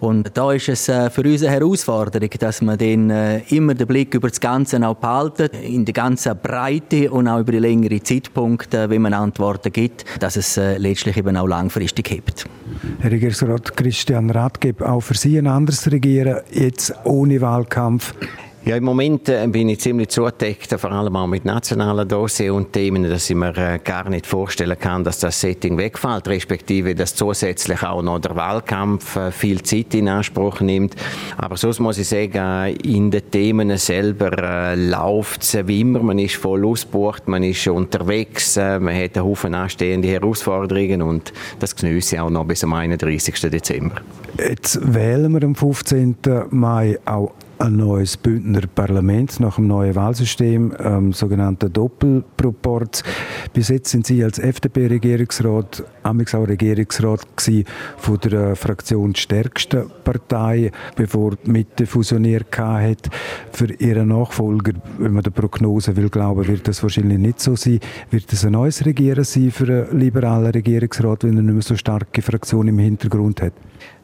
Und 0.01 0.31
da 0.35 0.53
ist 0.53 0.69
es 0.69 0.85
für 0.85 1.23
uns 1.23 1.43
eine 1.43 1.53
Herausforderung, 1.53 2.31
dass 2.39 2.63
man 2.63 2.79
dann 2.79 3.43
immer 3.49 3.75
den 3.75 3.87
Blick 3.87 4.15
über 4.15 4.29
das 4.29 4.41
Ganze 4.41 4.87
auch 4.87 4.97
behalten, 4.97 5.49
in 5.63 5.85
der 5.85 5.95
ganzen 5.95 6.37
Breite 6.41 7.11
und 7.11 7.29
auch 7.29 7.41
über 7.41 7.53
die 7.53 7.59
längere 7.59 8.03
Zeitpunkte, 8.03 8.91
wenn 8.91 9.03
man 9.03 9.15
Antworten 9.15 9.73
gibt, 9.73 10.05
dass 10.21 10.37
es 10.37 10.59
letztlich 10.85 11.17
eben 11.17 11.37
auch 11.37 11.47
langfristig 11.47 12.11
hebt. 12.11 12.47
Herr 13.01 13.11
Regierungsrat 13.11 13.77
Christian 13.77 14.31
Rathgeb, 14.31 14.83
auch 14.83 15.01
für 15.01 15.15
Sie 15.15 15.37
ein 15.39 15.47
anderes 15.47 15.91
Regieren, 15.91 16.41
jetzt 16.53 16.95
ohne 17.05 17.41
Wahlkampf. 17.41 18.15
Ja, 18.67 18.77
im 18.77 18.85
Moment 18.85 19.29
äh, 19.29 19.47
bin 19.47 19.69
ich 19.69 19.81
ziemlich 19.81 20.09
zugedeckt, 20.09 20.73
vor 20.81 20.91
allem 20.91 21.15
auch 21.17 21.27
mit 21.27 21.45
nationalen 21.45 22.09
Dossiers 22.09 22.51
und 22.51 22.73
Themen, 22.73 23.03
dass 23.03 23.29
ich 23.29 23.37
mir 23.37 23.55
äh, 23.59 23.79
gar 23.79 24.09
nicht 24.09 24.27
vorstellen 24.27 24.79
kann, 24.79 25.05
dass 25.05 25.19
das 25.19 25.39
Setting 25.39 25.77
wegfällt, 25.77 26.27
respektive, 26.29 26.95
dass 26.95 27.15
zusätzlich 27.15 27.83
auch 27.83 28.01
noch 28.01 28.21
der 28.21 28.35
Wahlkampf 28.37 29.17
äh, 29.17 29.33
viel 29.33 29.63
Zeit 29.63 29.95
in 29.95 30.09
Anspruch 30.09 30.63
nimmt. 30.63 30.97
Aber 31.37 31.59
sonst 31.59 31.79
muss 31.79 31.99
ich 31.99 32.09
sagen, 32.09 32.75
in 32.77 33.11
den 33.11 33.31
Themen 33.31 33.77
selber 33.77 34.75
läuft 34.75 35.43
es 35.43 35.59
wie 35.67 35.83
immer. 35.83 36.03
Man 36.03 36.19
ist 36.19 36.37
voll 36.37 36.65
ausgebucht, 36.65 37.29
man 37.29 37.43
ist 37.43 37.69
unterwegs, 37.69 38.57
man 38.57 38.97
hat 38.97 39.15
einen 39.15 39.27
Haufen 39.27 39.55
anstehende 39.55 40.09
Herausforderungen 40.09 41.03
und 41.03 41.35
das 41.59 41.77
genieße 41.77 42.17
ich 42.17 42.21
auch 42.21 42.31
noch 42.31 42.47
bis 42.47 42.61
zum 42.61 42.73
31. 42.73 43.35
Dezember. 43.51 43.97
Jetzt 44.39 44.81
wählen 44.95 45.31
wir 45.33 45.43
am 45.43 45.55
15. 45.55 46.17
Mai 46.51 46.99
auch 47.05 47.33
ein 47.59 47.77
neues 47.77 48.17
Bündner 48.17 48.63
Parlament 48.75 49.41
nach 49.41 49.57
dem 49.57 49.67
neuen 49.67 49.95
Wahlsystem, 49.95 50.75
ähm, 50.79 51.13
sogenannten 51.13 51.73
Doppelproporz. 51.73 53.03
Bis 53.53 53.69
jetzt 53.69 53.91
sind 53.91 54.07
Sie 54.07 54.23
als 54.23 54.39
FDP-Regierungsrat, 54.39 55.85
auch 56.03 56.49
Regierungsrat 56.49 57.37
gewesen, 57.37 57.65
von 57.97 58.19
der 58.21 58.33
äh, 58.33 58.57
Fraktion 58.57 59.15
stärksten 59.15 59.91
Partei, 60.05 60.71
bevor 60.97 61.37
die 61.37 61.51
Mitte 61.51 61.87
fusioniert 61.87 62.57
hat. 62.59 63.11
Für 63.53 63.73
Ihren 63.73 64.09
Nachfolger, 64.09 64.73
wenn 64.99 65.13
man 65.13 65.23
der 65.23 65.31
Prognose 65.31 65.97
will 65.97 66.09
glauben, 66.09 66.47
wird 66.47 66.69
das 66.69 66.83
wahrscheinlich 66.83 67.19
nicht 67.19 67.41
so 67.41 67.57
sein. 67.57 67.81
Wird 68.11 68.33
es 68.33 68.45
ein 68.45 68.53
neues 68.53 68.85
Regieren 68.85 69.25
sein 69.25 69.51
für 69.51 69.89
einen 69.89 69.99
liberalen 69.99 70.51
Regierungsrat, 70.51 71.25
wenn 71.25 71.37
er 71.37 71.43
nicht 71.43 71.53
mehr 71.55 71.63
so 71.63 71.77
starke 71.77 72.23
Fraktion 72.23 72.69
im 72.69 72.79
Hintergrund 72.79 73.43
hat? 73.43 73.53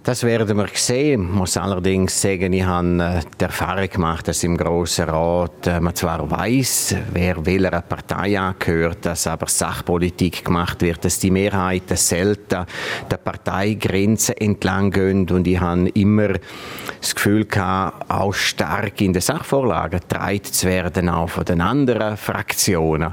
Das 0.03 0.25
werden 0.25 0.57
wir 0.57 0.69
sehen. 0.73 1.29
Ich 1.29 1.37
muss 1.37 1.59
allerdings 1.59 2.23
sagen, 2.23 2.55
ich 2.55 2.65
habe 2.65 3.03
äh, 3.03 3.21
die 3.39 3.45
Erfahrung 3.45 3.87
gemacht, 3.87 4.27
dass 4.27 4.43
im 4.45 4.57
Grossen 4.57 5.11
Rat 5.11 5.67
äh, 5.67 5.79
man 5.79 5.95
zwar 5.95 6.31
weiß, 6.31 6.97
wer 7.13 7.45
welcher 7.45 7.83
Partei 7.83 8.41
angehört, 8.41 9.05
dass 9.05 9.27
aber 9.27 9.47
Sachpolitik 9.47 10.43
gemacht 10.43 10.81
wird, 10.81 11.05
dass 11.05 11.19
die 11.19 11.31
Mehrheiten 11.31 11.99
selten 11.99 12.65
der 13.11 13.17
Parteigrenze 13.19 14.41
entlang 14.41 14.91
gehen 14.91 15.29
und 15.29 15.47
ich 15.47 15.61
habe 15.61 15.91
immer 15.91 16.31
das 16.99 17.15
Gefühl 17.15 17.45
gehabt, 17.45 18.11
auch 18.11 18.33
stark 18.33 19.03
in 19.03 19.13
den 19.13 19.21
Sachvorlagen 19.21 20.01
getragen 20.01 20.45
zu 20.45 20.67
werden, 20.67 21.11
auch 21.11 21.29
von 21.29 21.45
den 21.45 21.61
anderen 21.61 22.17
Fraktionen 22.17 23.13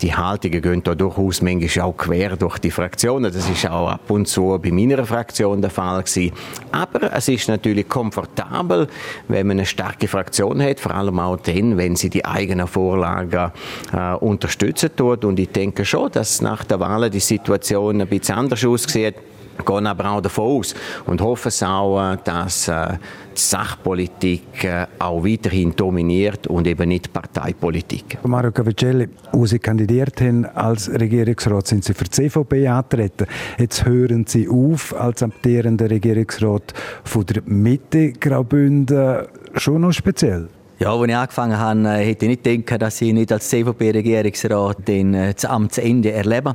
die 0.00 0.14
Haltungen 0.14 0.62
gehen 0.62 0.82
da 0.82 0.94
durchaus 0.94 1.42
manchmal 1.42 1.86
auch 1.86 1.96
quer 1.96 2.36
durch 2.36 2.58
die 2.58 2.70
Fraktionen. 2.70 3.32
Das 3.32 3.48
ist 3.48 3.68
auch 3.68 3.88
ab 3.88 4.10
und 4.10 4.26
zu 4.28 4.58
bei 4.62 4.70
meiner 4.70 5.04
Fraktion 5.04 5.60
der 5.60 5.70
Fall 5.70 6.02
gewesen. 6.02 6.32
Aber 6.72 7.12
es 7.12 7.28
ist 7.28 7.48
natürlich 7.48 7.88
komfortabel, 7.88 8.88
wenn 9.28 9.46
man 9.46 9.58
eine 9.58 9.66
starke 9.66 10.08
Fraktion 10.08 10.62
hat, 10.62 10.80
vor 10.80 10.94
allem 10.94 11.18
auch 11.18 11.36
dann, 11.36 11.76
wenn 11.76 11.96
sie 11.96 12.10
die 12.10 12.24
eigenen 12.24 12.66
Vorlagen 12.66 13.52
äh, 13.92 14.14
unterstützen 14.14 14.90
tut. 14.96 15.24
Und 15.24 15.38
ich 15.38 15.50
denke 15.50 15.84
schon, 15.84 16.10
dass 16.12 16.40
nach 16.40 16.64
der 16.64 16.80
Wahl 16.80 17.10
die 17.10 17.20
Situation 17.20 18.00
ein 18.00 18.08
bisschen 18.08 18.36
anders 18.36 18.64
aussieht 18.64 19.16
gehen 19.64 19.86
aber 19.86 20.10
auch 20.10 20.20
davon 20.20 20.58
aus 20.58 20.74
und 21.06 21.20
hoffen 21.20 21.48
es 21.48 21.62
auch, 21.62 22.12
äh, 22.12 22.16
dass 22.24 22.68
äh, 22.68 22.98
Sachpolitik 23.38 24.64
äh, 24.64 24.86
auch 24.98 25.24
weiterhin 25.24 25.74
dominiert 25.74 26.46
und 26.48 26.66
eben 26.66 26.88
nicht 26.88 27.12
Parteipolitik. 27.12 28.18
Mario 28.24 28.50
Cavicelli, 28.50 29.08
als 29.32 29.50
Sie 29.50 29.58
kandidiert 29.58 30.20
haben 30.20 30.44
als 30.44 30.90
Regierungsrat, 30.90 31.68
sind 31.68 31.84
Sie 31.84 31.94
für 31.94 32.04
die 32.04 32.10
CVP 32.10 32.66
angetreten. 32.66 33.26
Jetzt 33.58 33.84
hören 33.84 34.26
Sie 34.26 34.48
auf 34.48 34.94
als 34.98 35.22
amtierender 35.22 35.88
Regierungsrat 35.88 36.74
von 37.04 37.26
der 37.26 37.42
Mitte 37.46 38.12
Graubünden. 38.12 39.26
Schon 39.54 39.82
noch 39.82 39.92
speziell? 39.92 40.48
Ja, 40.80 40.94
als 40.94 41.08
ich 41.08 41.16
angefangen 41.16 41.58
habe, 41.58 41.80
äh, 41.88 42.06
hätte 42.06 42.26
ich 42.26 42.30
nicht 42.30 42.44
gedacht, 42.44 42.82
dass 42.82 43.00
ich 43.00 43.12
nicht 43.12 43.32
als 43.32 43.48
CVP-Regierungsrat 43.48 44.86
den, 44.86 45.12
äh, 45.12 45.34
das 45.34 45.44
Amtsende 45.44 46.12
erlebe. 46.12 46.54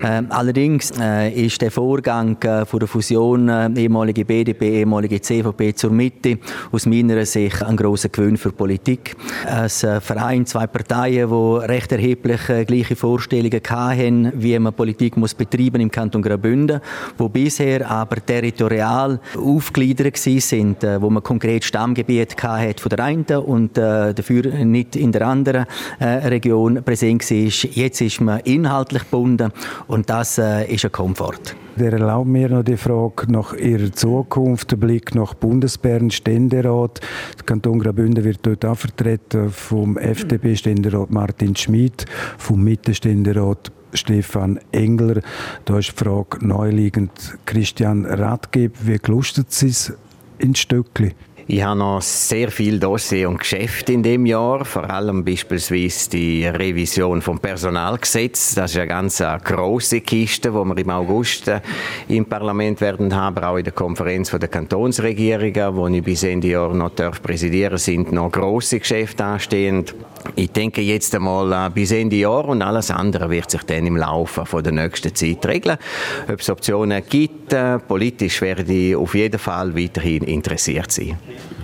Ähm, 0.00 0.28
allerdings 0.30 0.92
äh, 1.00 1.32
ist 1.32 1.60
der 1.60 1.72
Vorgang 1.72 2.40
äh, 2.42 2.64
von 2.66 2.78
der 2.78 2.86
Fusion 2.86 3.48
äh, 3.48 3.68
ehemalige 3.74 4.24
BDP, 4.24 4.78
ehemalige 4.78 5.20
CVP 5.20 5.74
zur 5.74 5.90
Mitte 5.90 6.38
aus 6.70 6.86
meiner 6.86 7.26
Sicht 7.26 7.64
ein 7.64 7.76
großer 7.76 8.10
Gewinn 8.10 8.36
für 8.36 8.52
Politik. 8.52 9.16
Ein 9.44 9.64
äh, 9.64 10.00
Verein, 10.00 10.46
zwei 10.46 10.68
Parteien, 10.68 11.28
die 11.28 11.66
recht 11.66 11.90
erheblich 11.90 12.42
gleiche 12.68 12.94
Vorstellungen 12.94 13.60
hatten, 13.68 14.32
wie 14.36 14.56
man 14.56 14.72
Politik 14.72 15.16
muss 15.16 15.34
betreiben 15.34 15.80
im 15.80 15.90
Kanton 15.90 16.22
Graubünden, 16.22 16.80
wo 17.18 17.28
bisher 17.28 17.90
aber 17.90 18.24
territorial 18.24 19.18
aufgegliedert 19.36 20.16
sind, 20.16 20.84
wo 21.00 21.10
man 21.10 21.24
konkret 21.24 21.64
Stammgebiet 21.64 22.40
hatte 22.40 22.80
von 22.80 22.90
der 22.90 23.04
einen 23.04 23.24
und 23.24 23.63
und 23.64 23.78
äh, 23.78 24.12
dafür 24.12 24.42
nicht 24.64 24.94
in 24.94 25.12
der 25.12 25.26
anderen 25.26 25.66
äh, 25.98 26.04
Region 26.28 26.82
präsent 26.84 27.22
war. 27.30 27.70
Jetzt 27.70 28.00
ist 28.00 28.20
man 28.20 28.40
inhaltlich 28.40 29.02
gebunden 29.04 29.52
und 29.86 30.10
das 30.10 30.38
äh, 30.38 30.70
ist 30.72 30.84
ein 30.84 30.92
Komfort. 30.92 31.56
Der 31.76 31.92
erlaubt 31.92 32.28
mir 32.28 32.48
noch 32.50 32.62
die 32.62 32.76
Frage 32.76 33.32
nach 33.32 33.54
Ihrer 33.54 33.90
Zukunft, 33.90 34.70
der 34.70 34.76
Blick 34.76 35.14
nach 35.14 35.34
Bundesbern, 35.34 36.10
Ständerat. 36.10 37.00
Der 37.38 37.46
Kanton 37.46 37.80
Graubünden 37.80 38.22
wird 38.22 38.40
dort 38.42 38.64
auch 38.64 38.76
vertreten 38.76 39.50
vom 39.50 39.96
FDP-Ständerat 39.96 41.10
Martin 41.10 41.56
Schmid, 41.56 42.04
vom 42.38 42.62
Mittenständerat 42.62 43.72
Stefan 43.94 44.60
Engler. 44.72 45.20
Da 45.64 45.78
ist 45.78 45.92
die 45.92 46.04
Frage 46.04 46.46
neuliegend. 46.46 47.10
Christian 47.46 48.04
Radgeb, 48.04 48.76
wie 48.82 48.98
gelustet 48.98 49.50
Sie 49.50 49.68
es 49.68 49.92
in 50.38 50.54
Stöckli? 50.54 51.12
Ich 51.46 51.62
habe 51.62 51.78
noch 51.78 52.00
sehr 52.00 52.50
viel 52.50 52.78
Dossier 52.78 53.28
und 53.28 53.38
Geschäft 53.38 53.90
in 53.90 54.02
dem 54.02 54.24
Jahr, 54.24 54.64
vor 54.64 54.88
allem 54.88 55.22
beispielsweise 55.22 56.08
die 56.08 56.46
Revision 56.46 57.20
vom 57.20 57.38
Personalgesetz. 57.38 58.54
Das 58.54 58.70
ist 58.70 58.78
eine 58.78 58.88
ganz 58.88 59.22
große 59.44 60.00
Kiste, 60.00 60.48
die 60.48 60.54
wir 60.54 60.78
im 60.78 60.88
August 60.88 61.48
äh, 61.48 61.60
im 62.08 62.24
Parlament 62.24 62.80
werden 62.80 63.14
haben, 63.14 63.44
auch 63.44 63.58
in 63.58 63.64
der 63.64 63.74
Konferenz 63.74 64.30
der 64.30 64.48
Kantonsregierungen, 64.48 65.76
wo 65.76 65.86
ich 65.86 66.02
bis 66.02 66.22
Ende 66.22 66.48
Jahr 66.48 66.72
noch 66.72 66.94
darf 66.94 67.22
präsidieren, 67.22 67.76
sind 67.76 68.10
noch 68.10 68.32
große 68.32 68.78
Geschäfte 68.78 69.22
anstehend. 69.24 69.94
Ich 70.36 70.50
denke 70.50 70.82
jetzt 70.82 71.14
einmal 71.14 71.52
äh, 71.52 71.70
bis 71.70 71.92
Ende 71.92 72.16
Jahr 72.16 72.48
und 72.48 72.62
alles 72.62 72.90
andere 72.90 73.30
wird 73.30 73.50
sich 73.50 73.62
dann 73.62 73.86
im 73.86 73.96
Laufe 73.96 74.62
der 74.62 74.72
nächsten 74.72 75.14
Zeit 75.14 75.44
regeln. 75.46 75.78
Ob 76.30 76.40
es 76.40 76.50
Optionen 76.50 77.02
gibt, 77.08 77.52
äh, 77.52 77.78
politisch 77.78 78.40
werde 78.40 78.72
ich 78.72 78.96
auf 78.96 79.14
jeden 79.14 79.38
Fall 79.38 79.76
weiterhin 79.76 80.24
interessiert 80.24 80.90
sein. 80.90 81.18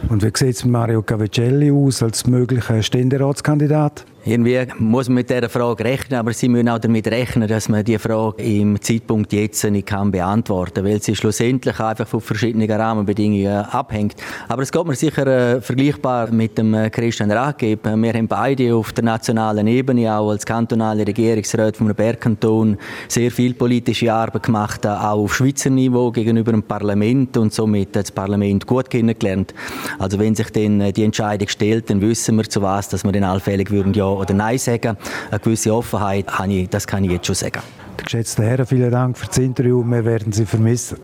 Und 0.08 0.22
wie 0.22 0.30
sieht 0.34 0.56
es 0.56 0.64
mit 0.64 0.72
Mario 0.72 1.02
Cavicelli 1.02 1.70
aus 1.70 2.02
als 2.02 2.26
möglicher 2.26 2.82
Ständeratskandidat? 2.82 4.04
Irgendwie 4.24 4.66
muss 4.78 5.08
man 5.08 5.14
mit 5.14 5.30
dieser 5.30 5.48
Frage 5.48 5.82
rechnen, 5.82 6.18
aber 6.18 6.34
Sie 6.34 6.48
müssen 6.48 6.68
auch 6.68 6.78
damit 6.78 7.06
rechnen, 7.08 7.48
dass 7.48 7.70
man 7.70 7.84
die 7.84 7.98
Frage 7.98 8.42
im 8.42 8.80
Zeitpunkt 8.80 9.32
jetzt 9.32 9.64
nicht 9.64 9.88
beantworten 9.88 10.74
kann, 10.74 10.84
weil 10.84 11.02
sie 11.02 11.16
schlussendlich 11.16 11.80
einfach 11.80 12.06
von 12.06 12.20
verschiedenen 12.20 12.70
Rahmenbedingungen 12.70 13.64
abhängt. 13.64 14.16
Aber 14.48 14.62
es 14.62 14.70
geht 14.70 14.84
mir 14.84 14.94
sicher 14.94 15.26
äh, 15.26 15.60
vergleichbar 15.62 16.30
mit 16.32 16.58
dem 16.58 16.74
äh, 16.74 16.90
Christian 16.90 17.30
Rathgeb. 17.30 17.84
Wir 17.84 18.12
haben 18.12 18.28
beide 18.28 18.74
auf 18.74 18.92
der 18.92 19.04
nationalen 19.04 19.66
Ebene, 19.66 20.14
auch 20.14 20.30
als 20.30 20.44
kantonale 20.44 21.06
Regierungsrat 21.06 21.78
vom 21.78 21.94
Bergkanton, 21.94 22.76
sehr 23.08 23.30
viel 23.30 23.54
politische 23.54 24.12
Arbeit 24.12 24.42
gemacht, 24.42 24.86
auch 24.86 25.24
auf 25.24 25.34
Schweizer 25.34 25.70
Niveau 25.70 26.10
gegenüber 26.10 26.52
dem 26.52 26.62
Parlament 26.62 27.38
und 27.38 27.54
somit 27.54 27.96
das 27.96 28.12
Parlament 28.12 28.66
gut 28.66 28.90
kennengelernt. 28.90 29.54
Also 29.98 30.18
wenn 30.18 30.34
sich 30.34 30.50
dann 30.50 30.80
äh, 30.82 30.92
die 30.92 31.04
Entscheidung 31.04 31.48
stellt, 31.48 31.88
dann 31.88 32.02
wissen 32.02 32.36
wir 32.36 32.44
zu 32.44 32.60
was, 32.60 32.90
dass 32.90 33.02
wir 33.02 33.12
dann 33.12 33.24
allfällig 33.24 33.70
würden 33.70 33.94
ja 33.94 34.09
oder 34.18 34.34
Nein 34.34 34.58
sagen. 34.58 34.96
Eine 35.30 35.40
gewisse 35.40 35.74
Offenheit, 35.74 36.26
das 36.70 36.86
kann 36.86 37.04
ich 37.04 37.10
jetzt 37.10 37.26
schon 37.26 37.34
sagen. 37.34 37.62
Geschätzte 37.96 38.42
Herren, 38.42 38.66
vielen 38.66 38.90
Dank 38.90 39.18
für 39.18 39.26
das 39.26 39.38
Interview. 39.38 39.84
Wir 39.84 40.04
werden 40.04 40.32
Sie 40.32 40.46
vermissen. 40.46 40.98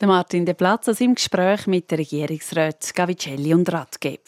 Der 0.00 0.08
Martin 0.08 0.44
De 0.44 0.54
Platzes 0.54 1.00
im 1.00 1.14
Gespräch 1.14 1.66
mit 1.68 1.90
der 1.90 1.98
Regierungsräten 1.98 2.90
Gavicelli 2.94 3.54
und 3.54 3.72
Radgeb. 3.72 4.20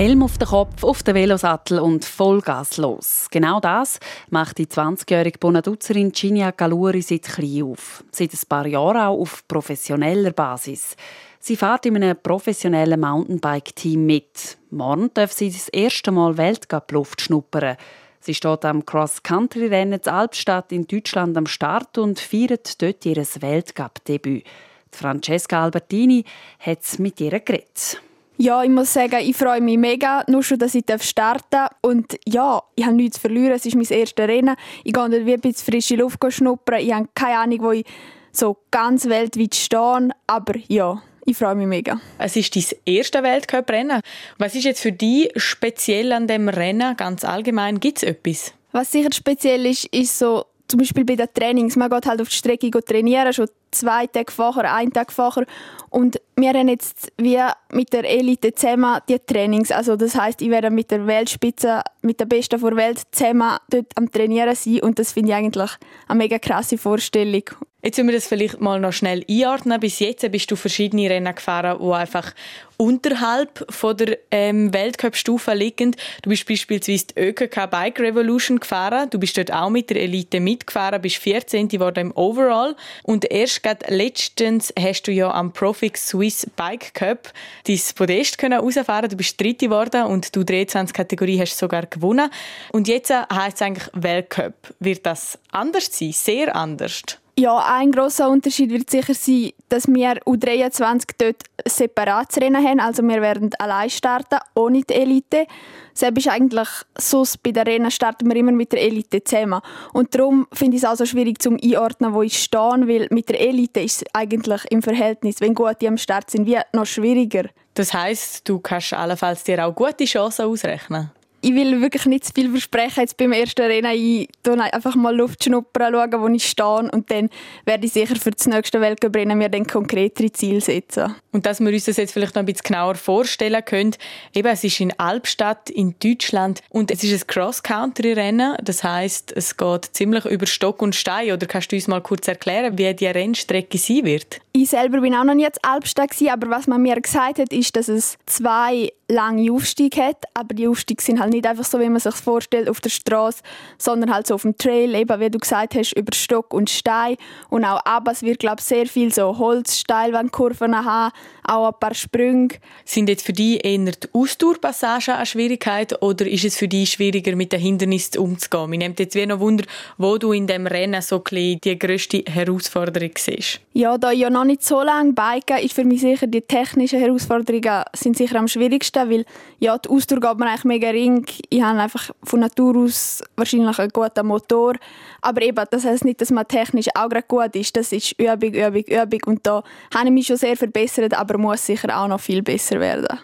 Helm 0.00 0.22
auf 0.22 0.38
den 0.38 0.48
Kopf, 0.48 0.82
auf 0.82 1.02
den 1.02 1.14
Velosattel 1.14 1.78
und 1.78 2.06
Vollgas 2.06 2.78
los. 2.78 3.26
Genau 3.30 3.60
das 3.60 4.00
macht 4.30 4.56
die 4.56 4.64
20-jährige 4.64 5.38
Bonaduzerin 5.38 6.10
Ginia 6.10 6.52
Galuri 6.52 7.02
seit 7.02 7.24
klein 7.24 7.64
auf. 7.64 8.02
Seit 8.10 8.32
ein 8.32 8.38
paar 8.48 8.66
Jahren 8.66 8.96
auch 8.96 9.20
auf 9.20 9.46
professioneller 9.46 10.30
Basis. 10.30 10.96
Sie 11.38 11.54
fährt 11.54 11.84
in 11.84 11.96
einem 11.96 12.16
professionellen 12.16 12.98
Mountainbike-Team 12.98 14.06
mit. 14.06 14.56
Morgen 14.70 15.10
darf 15.12 15.32
sie 15.32 15.50
das 15.50 15.68
erste 15.68 16.12
Mal 16.12 16.38
Weltcup-Luft 16.38 17.20
schnuppern. 17.20 17.76
Sie 18.20 18.32
steht 18.32 18.64
am 18.64 18.86
Cross-Country-Rennen 18.86 20.02
zur 20.02 20.14
Albstadt 20.14 20.72
in 20.72 20.86
Deutschland 20.86 21.36
am 21.36 21.44
Start 21.44 21.98
und 21.98 22.18
feiert 22.18 22.80
dort 22.80 23.04
ihr 23.04 23.16
Weltcup-Debüt. 23.16 24.44
Francesca 24.92 25.62
Albertini 25.62 26.24
hat 26.58 26.98
mit 26.98 27.20
ihr 27.20 27.38
geredet. 27.40 28.00
Ja, 28.40 28.64
ich 28.64 28.70
muss 28.70 28.90
sagen, 28.90 29.18
ich 29.20 29.36
freue 29.36 29.60
mich 29.60 29.76
mega, 29.76 30.24
nur 30.26 30.42
schon, 30.42 30.58
dass 30.58 30.74
ich 30.74 30.84
starten 31.00 31.44
darf. 31.50 31.72
Und 31.82 32.18
ja, 32.26 32.62
ich 32.74 32.86
habe 32.86 32.96
nichts 32.96 33.16
zu 33.16 33.20
verlieren. 33.20 33.52
Es 33.52 33.66
ist 33.66 33.74
mein 33.74 33.84
erstes 33.84 34.26
Rennen. 34.26 34.56
Ich 34.82 34.94
gehe 34.94 35.10
dort 35.10 35.26
wie 35.26 35.34
ein 35.34 35.40
bisschen 35.40 35.72
frische 35.72 35.96
Luft 35.96 36.18
schnuppern. 36.30 36.80
Ich 36.80 36.90
habe 36.90 37.06
keine 37.14 37.36
Ahnung, 37.36 37.58
wo 37.60 37.72
ich 37.72 37.84
so 38.32 38.56
ganz 38.70 39.06
weltweit 39.10 39.54
stehe. 39.54 40.08
Aber 40.26 40.54
ja, 40.68 41.02
ich 41.26 41.36
freue 41.36 41.54
mich 41.54 41.66
mega. 41.66 42.00
Es 42.16 42.34
ist 42.34 42.56
dein 42.56 42.64
erste 42.86 43.22
Weltcup-Rennen. 43.22 44.00
Was 44.38 44.54
ist 44.54 44.64
jetzt 44.64 44.80
für 44.80 44.92
dich 44.92 45.30
speziell 45.36 46.10
an 46.10 46.26
dem 46.26 46.48
Rennen, 46.48 46.96
ganz 46.96 47.24
allgemein? 47.24 47.78
Gibt 47.78 47.98
es 47.98 48.04
etwas? 48.04 48.54
Was 48.72 48.90
sicher 48.90 49.12
speziell 49.12 49.66
ist, 49.66 49.84
ist 49.86 50.18
so 50.18 50.46
zum 50.70 50.78
Beispiel 50.78 51.04
bei 51.04 51.16
den 51.16 51.28
Trainings. 51.34 51.76
Man 51.76 51.90
geht 51.90 52.06
halt 52.06 52.20
auf 52.20 52.28
die 52.28 52.34
Strecke 52.34 52.70
trainieren, 52.70 53.32
schon 53.32 53.48
zwei 53.70 54.06
Tage 54.06 54.32
vorher, 54.32 54.72
einen 54.72 54.92
Tag 54.92 55.12
vorher. 55.12 55.44
Und 55.90 56.20
wir 56.36 56.50
haben 56.50 56.68
jetzt 56.68 57.12
wie 57.18 57.38
mit 57.72 57.92
der 57.92 58.08
Elite 58.08 58.54
zusammen 58.54 59.00
die 59.08 59.18
Trainings. 59.18 59.70
Also 59.70 59.96
das 59.96 60.14
heißt, 60.14 60.40
ich 60.42 60.50
werde 60.50 60.70
mit 60.70 60.90
der 60.90 61.06
Weltspitze, 61.06 61.82
mit 62.02 62.20
der 62.20 62.26
Besten 62.26 62.60
der 62.60 62.76
Welt 62.76 63.02
zusammen 63.10 63.58
dort 63.68 63.86
am 63.96 64.10
Trainieren 64.10 64.54
sein. 64.54 64.80
Und 64.80 64.98
das 64.98 65.12
finde 65.12 65.30
ich 65.30 65.36
eigentlich 65.36 65.70
eine 66.08 66.18
mega 66.18 66.38
krasse 66.38 66.78
Vorstellung. 66.78 67.44
Jetzt 67.82 67.96
müssen 67.96 68.08
wir 68.08 68.14
das 68.14 68.26
vielleicht 68.26 68.60
mal 68.60 68.78
noch 68.78 68.92
schnell 68.92 69.24
einordnen. 69.28 69.80
Bis 69.80 70.00
jetzt 70.00 70.30
bist 70.30 70.50
du 70.50 70.56
verschiedene 70.56 71.08
Rennen 71.08 71.34
gefahren, 71.34 71.78
die 71.80 71.92
einfach 71.92 72.34
unterhalb 72.80 73.66
von 73.68 73.96
der 73.96 74.18
ähm, 74.30 74.72
Weltcup-Stufe 74.72 75.52
liegen. 75.52 75.94
Du 76.22 76.30
bist 76.30 76.46
beispielsweise 76.46 77.06
die 77.06 77.20
ÖKK 77.20 77.70
Bike 77.70 78.00
Revolution 78.00 78.58
gefahren. 78.58 79.08
Du 79.10 79.18
bist 79.18 79.36
dort 79.36 79.52
auch 79.52 79.68
mit 79.68 79.90
der 79.90 79.98
Elite 79.98 80.40
mitgefahren, 80.40 81.00
bist 81.00 81.16
14. 81.16 81.68
geworden 81.68 81.98
im 82.00 82.16
Overall. 82.16 82.74
Und 83.02 83.30
erst 83.30 83.62
gerade 83.62 83.94
letztens 83.94 84.72
hast 84.78 85.02
du 85.02 85.12
ja 85.12 85.30
am 85.30 85.52
Profix 85.52 86.08
Swiss 86.08 86.46
Bike 86.56 86.94
Cup 86.94 87.32
dein 87.66 87.80
Podest 87.94 88.38
können 88.38 88.60
rausfahren. 88.60 89.10
Du 89.10 89.16
bist 89.16 89.38
Dritte 89.38 89.66
geworden 89.66 90.04
und 90.04 90.34
du 90.34 90.42
23 90.42 90.94
Kategorie 90.94 91.38
hast 91.38 91.58
sogar 91.58 91.84
gewonnen. 91.86 92.30
Und 92.72 92.88
jetzt 92.88 93.10
heißt 93.10 93.56
es 93.56 93.62
eigentlich 93.62 93.88
Weltcup. 93.92 94.54
Wird 94.78 95.04
das 95.04 95.38
anders 95.50 95.90
sein? 95.92 96.12
Sehr 96.12 96.56
anders? 96.56 97.19
Ja, 97.40 97.56
ein 97.74 97.90
großer 97.90 98.28
Unterschied 98.28 98.68
wird 98.68 98.90
sicher 98.90 99.14
sein, 99.14 99.52
dass 99.70 99.88
wir 99.88 100.22
U23 100.26 101.12
dort 101.16 101.42
separat 101.66 102.36
Rennen 102.36 102.62
haben. 102.62 102.80
Also 102.80 103.02
wir 103.02 103.22
werden 103.22 103.48
allein 103.58 103.88
starten, 103.88 104.40
ohne 104.54 104.82
die 104.82 104.92
Elite. 104.92 105.46
Selbst 105.94 106.26
ist 106.26 106.32
eigentlich 106.32 106.68
so, 106.98 107.24
bei 107.42 107.52
den 107.52 107.62
Rennen 107.62 107.90
starten 107.90 108.28
wir 108.28 108.36
immer 108.36 108.52
mit 108.52 108.72
der 108.72 108.82
Elite 108.82 109.24
zusammen. 109.24 109.62
Und 109.94 110.14
darum 110.14 110.48
finde 110.52 110.76
ich 110.76 110.82
es 110.82 110.88
auch 110.90 110.96
so 110.96 111.06
schwierig 111.06 111.40
zum 111.40 111.56
Einordnen, 111.64 112.12
wo 112.12 112.20
ich 112.20 112.38
stehe, 112.38 112.60
weil 112.60 113.06
mit 113.08 113.30
der 113.30 113.40
Elite 113.40 113.80
ist 113.80 114.02
es 114.02 114.08
eigentlich 114.12 114.66
im 114.70 114.82
Verhältnis, 114.82 115.40
wenn 115.40 115.54
gute 115.54 115.88
am 115.88 115.96
Start 115.96 116.30
sind, 116.30 116.44
wie 116.44 116.58
noch 116.74 116.84
schwieriger. 116.84 117.48
Das 117.72 117.94
heißt, 117.94 118.46
du 118.46 118.58
kannst 118.58 118.92
allenfalls 118.92 119.44
dir 119.44 119.64
auch 119.66 119.74
gute 119.74 120.04
Chancen 120.04 120.44
ausrechnen? 120.44 121.10
Ich 121.42 121.54
will 121.54 121.80
wirklich 121.80 122.06
nicht 122.06 122.24
zu 122.24 122.32
viel 122.34 122.50
versprechen 122.50 123.00
jetzt 123.00 123.16
beim 123.16 123.32
ersten 123.32 123.62
Rennen. 123.62 123.92
Ich 123.94 124.28
tue 124.42 124.60
einfach 124.60 124.94
mal 124.94 125.14
Luft 125.14 125.44
schnuppern, 125.44 125.92
schauen, 125.92 126.20
wo 126.20 126.28
ich 126.28 126.46
stehe 126.46 126.90
und 126.92 127.10
dann 127.10 127.30
werde 127.64 127.86
ich 127.86 127.92
sicher 127.92 128.16
für 128.16 128.30
das 128.30 128.46
nächste 128.46 128.80
Weltcuprennen 128.80 129.38
mir 129.38 129.48
dann 129.48 129.66
konkretere 129.66 130.30
Ziele 130.32 130.60
setzen. 130.60 131.14
Und 131.32 131.46
dass 131.46 131.60
wir 131.60 131.72
uns 131.72 131.84
das 131.84 131.96
jetzt 131.96 132.12
vielleicht 132.12 132.34
noch 132.34 132.42
ein 132.42 132.46
bisschen 132.46 132.64
genauer 132.64 132.94
vorstellen 132.94 133.64
können, 133.64 133.94
eben, 134.34 134.48
es 134.48 134.64
ist 134.64 134.80
in 134.80 134.98
Albstadt 134.98 135.70
in 135.70 135.94
Deutschland 136.02 136.60
und 136.68 136.90
es 136.90 137.04
ist 137.04 137.22
ein 137.22 137.26
Cross-Country-Rennen, 137.26 138.56
das 138.62 138.84
heißt, 138.84 139.32
es 139.36 139.56
geht 139.56 139.90
ziemlich 139.92 140.24
über 140.26 140.46
Stock 140.46 140.82
und 140.82 140.94
Stein. 140.94 141.32
Oder 141.32 141.46
kannst 141.46 141.72
du 141.72 141.76
uns 141.76 141.88
mal 141.88 142.00
kurz 142.00 142.28
erklären, 142.28 142.76
wie 142.78 142.92
die 142.94 143.06
Rennstrecke 143.06 143.78
sein 143.78 144.04
wird? 144.04 144.40
Ich 144.52 144.70
selber 144.70 145.00
bin 145.00 145.14
auch 145.14 145.22
noch 145.22 145.34
nie 145.34 145.44
in 145.44 145.50
Albstadt 145.62 146.10
aber 146.28 146.50
was 146.50 146.66
man 146.66 146.82
mir 146.82 147.00
gesagt 147.00 147.38
hat, 147.38 147.52
ist, 147.52 147.76
dass 147.76 147.86
es 147.86 148.18
zwei 148.26 148.92
lange 149.06 149.52
Aufstiege 149.52 150.02
hat, 150.02 150.24
aber 150.34 150.54
die 150.54 150.66
Aufstiege 150.66 151.00
sind 151.00 151.20
halt 151.20 151.32
nicht 151.32 151.46
einfach 151.46 151.64
so, 151.64 151.78
wie 151.78 151.88
man 151.88 152.00
sich 152.00 152.16
vorstellt, 152.16 152.68
auf 152.68 152.80
der 152.80 152.90
Straße, 152.90 153.42
sondern 153.78 154.12
halt 154.12 154.26
so 154.26 154.34
auf 154.34 154.42
dem 154.42 154.56
Trail, 154.56 154.92
eben 154.96 155.20
wie 155.20 155.30
du 155.30 155.38
gesagt 155.38 155.76
hast, 155.76 155.92
über 155.92 156.12
Stock 156.12 156.52
und 156.52 156.68
Stein 156.68 157.16
und 157.48 157.64
auch 157.64 157.78
ab. 157.84 158.08
Es 158.10 158.22
wird, 158.22 158.40
glaube 158.40 158.56
ich, 158.58 158.64
sehr 158.64 158.86
viel 158.86 159.12
so 159.14 159.38
Holzsteilwandkurven 159.38 160.84
haben, 160.84 161.12
auch 161.50 161.66
ein 161.66 161.78
paar 161.78 161.94
Sprünge. 161.94 162.48
Sind 162.84 163.08
jetzt 163.08 163.26
für 163.26 163.32
dich 163.32 163.64
eher 163.64 163.78
die 163.78 164.08
Ausdauerpassagen 164.12 165.14
eine 165.14 165.26
Schwierigkeit 165.26 166.00
oder 166.02 166.26
ist 166.26 166.44
es 166.44 166.56
für 166.56 166.68
dich 166.68 166.92
schwieriger, 166.92 167.34
mit 167.34 167.52
den 167.52 167.60
Hindernissen 167.60 168.20
umzugehen? 168.20 168.70
Mir 168.70 168.78
nimmt 168.78 169.00
jetzt 169.00 169.14
wie 169.16 169.26
noch 169.26 169.40
Wunder, 169.40 169.64
wo 169.98 170.16
du 170.16 170.32
in 170.32 170.46
dem 170.46 170.66
Rennen 170.66 171.02
so 171.02 171.18
die 171.30 171.78
grösste 171.78 172.22
Herausforderung 172.26 173.10
siehst. 173.16 173.60
Ja, 173.72 173.98
da 173.98 174.12
ich 174.12 174.20
ja 174.20 174.30
noch 174.30 174.44
nicht 174.44 174.64
so 174.64 174.82
lange 174.82 175.12
biken, 175.12 175.58
ist 175.58 175.74
für 175.74 175.84
mich 175.84 176.00
sicher 176.00 176.26
die 176.26 176.42
technischen 176.42 177.00
Herausforderungen 177.00 177.84
sind 177.94 178.16
sicher 178.16 178.38
am 178.38 178.48
schwierigsten, 178.48 179.10
weil 179.10 179.24
ja, 179.58 179.76
die 179.78 179.88
Ausdauer 179.88 180.20
geht 180.20 180.38
mir 180.38 180.46
eigentlich 180.46 180.64
mega 180.64 180.90
ring. 180.90 181.26
Ich 181.48 181.62
habe 181.62 181.78
einfach 181.78 182.10
von 182.22 182.40
Natur 182.40 182.76
aus 182.76 183.22
wahrscheinlich 183.36 183.78
einen 183.78 183.90
guten 183.90 184.26
Motor. 184.26 184.74
Aber 185.22 185.42
eben, 185.42 185.64
das 185.70 185.84
heißt 185.84 186.04
nicht, 186.04 186.20
dass 186.20 186.30
man 186.30 186.48
technisch 186.48 186.88
auch 186.94 187.08
gerade 187.08 187.26
gut 187.26 187.54
ist. 187.54 187.76
Das 187.76 187.92
ist 187.92 188.12
Übung, 188.18 188.54
Übung, 188.54 188.84
Übung. 188.84 189.20
Und 189.26 189.46
da 189.46 189.62
habe 189.94 190.06
ich 190.06 190.12
mich 190.12 190.26
schon 190.26 190.36
sehr 190.36 190.56
verbessert, 190.56 191.14
aber 191.14 191.39
muss 191.40 191.66
sicher 191.66 192.00
auch 192.00 192.08
noch 192.08 192.20
viel 192.20 192.42
besser 192.42 192.80
werden. 192.80 193.18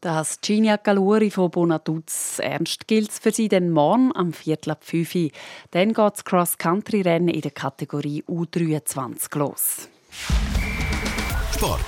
Das 0.00 0.40
Ginia 0.40 0.76
Galuri 0.76 1.30
von 1.30 1.50
Bonatuz. 1.50 2.38
Ernst 2.38 2.86
gilt 2.86 3.12
für 3.12 3.32
sie 3.32 3.48
den 3.48 3.70
morgen 3.70 4.14
am 4.14 4.32
Viertel 4.32 4.70
ab 4.70 4.84
5 4.84 5.14
Uhr. 5.14 5.30
Dann 5.72 5.88
geht 5.88 5.98
das 5.98 6.24
Cross-Country-Rennen 6.24 7.28
in 7.28 7.40
der 7.40 7.50
Kategorie 7.50 8.22
U23 8.28 9.38
los. 9.38 9.88
Sport. 11.54 11.80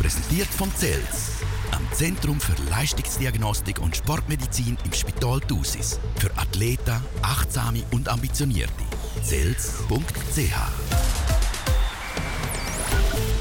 Präsentiert 0.00 0.48
von 0.48 0.70
CELS. 0.76 1.42
Am 1.72 1.86
Zentrum 1.92 2.40
für 2.40 2.54
Leistungsdiagnostik 2.70 3.82
und 3.82 3.96
Sportmedizin 3.96 4.78
im 4.84 4.92
Spital 4.92 5.40
Thusis. 5.40 5.98
Für 6.16 6.30
Athleten, 6.38 7.02
Achtsame 7.22 7.82
und 7.90 8.08
Ambitionierte. 8.08 8.84
CELS.ch 9.22 11.37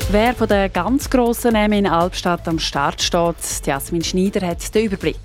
Wer 0.10 0.34
von 0.34 0.48
den 0.48 0.72
ganz 0.72 1.10
grossen 1.10 1.52
Namen 1.52 1.80
in 1.80 1.88
Albstadt 1.88 2.48
am 2.48 2.60
Start 2.60 3.02
steht, 3.02 3.36
Jasmin 3.66 4.06
Schneider 4.06 4.48
hat 4.48 4.74
den 4.74 4.86
Überblick. 4.86 5.20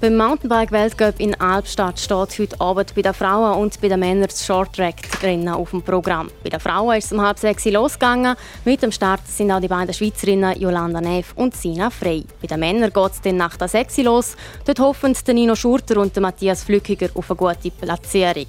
Beim 0.00 0.16
Mountainbike-Weltcup 0.16 1.20
in 1.20 1.40
Albstadt 1.40 2.00
steht 2.00 2.38
heute 2.40 2.60
Abend 2.60 2.92
bei 2.96 3.02
den 3.02 3.14
Frauen 3.14 3.60
und 3.60 3.80
bei 3.80 3.86
den 3.86 4.00
Männern 4.00 4.26
das 4.26 4.44
Short-Track-Rennen 4.44 5.50
auf 5.50 5.70
dem 5.70 5.82
Programm. 5.82 6.28
Bei 6.42 6.50
den 6.50 6.58
Frauen 6.58 6.96
ist 6.98 7.04
es 7.04 7.12
um 7.12 7.20
halb 7.20 7.38
sechs 7.38 7.66
losgegangen. 7.66 8.34
Mit 8.64 8.82
dem 8.82 8.90
Start 8.90 9.20
sind 9.28 9.52
auch 9.52 9.60
die 9.60 9.68
beiden 9.68 9.94
Schweizerinnen 9.94 10.58
Jolanda 10.58 11.00
Neff 11.00 11.32
und 11.36 11.54
Sina 11.54 11.90
Frey. 11.90 12.24
Bei 12.40 12.48
den 12.48 12.58
Männern 12.58 12.92
geht 12.92 13.12
es 13.12 13.20
dann 13.20 13.36
nach 13.36 13.56
der 13.58 13.68
sechs 13.68 13.96
los. 13.98 14.36
Dort 14.64 14.80
hoffen 14.80 15.14
Nino 15.28 15.54
Schurter 15.54 15.98
und 16.00 16.16
Matthias 16.16 16.64
Flückiger 16.64 17.10
auf 17.14 17.30
eine 17.30 17.36
gute 17.36 17.70
Platzierung. 17.70 18.46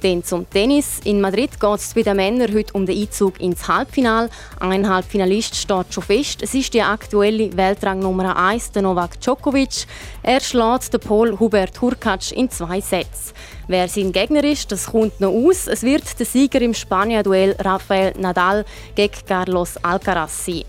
Dann 0.00 0.22
zum 0.22 0.48
Tennis. 0.48 1.00
In 1.02 1.20
Madrid 1.20 1.58
geht 1.58 1.78
es 1.78 1.92
bei 1.92 2.02
den 2.02 2.16
Männern 2.16 2.54
heute 2.54 2.72
um 2.74 2.86
den 2.86 3.00
Einzug 3.00 3.40
ins 3.40 3.66
Halbfinale. 3.66 4.30
Ein 4.60 4.88
Halbfinalist 4.88 5.56
steht 5.56 5.92
schon 5.92 6.04
fest. 6.04 6.40
Es 6.42 6.54
ist 6.54 6.72
die 6.72 6.82
aktuelle 6.82 7.56
Weltrang 7.56 7.98
Nummer 7.98 8.36
1, 8.36 8.70
der 8.72 8.82
Novak 8.82 9.20
Djokovic. 9.20 9.86
Er 10.22 10.40
schlägt 10.40 10.92
den 10.92 11.00
Pol 11.00 11.36
Hubert 11.40 11.80
Hurkacz 11.80 12.30
in 12.30 12.48
zwei 12.48 12.80
Sätzen. 12.80 13.34
Wer 13.66 13.88
sein 13.88 14.12
Gegner 14.12 14.44
ist, 14.44 14.70
das 14.70 14.86
kommt 14.86 15.20
noch 15.20 15.32
aus. 15.32 15.66
Es 15.66 15.82
wird 15.82 16.18
der 16.18 16.26
Sieger 16.26 16.60
im 16.62 16.74
Spanier-Duell 16.74 17.56
Rafael 17.58 18.14
Nadal 18.18 18.64
gegen 18.94 19.26
Carlos 19.26 19.76
Alcaraz 19.82 20.46
sein. 20.46 20.62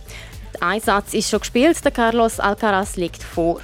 Der 0.56 0.64
Einsatz 0.64 1.14
ist 1.14 1.30
schon 1.30 1.40
gespielt, 1.40 1.86
der 1.86 1.92
Carlos 1.92 2.40
Alcaraz 2.40 2.96
liegt 2.96 3.22
vor. 3.22 3.62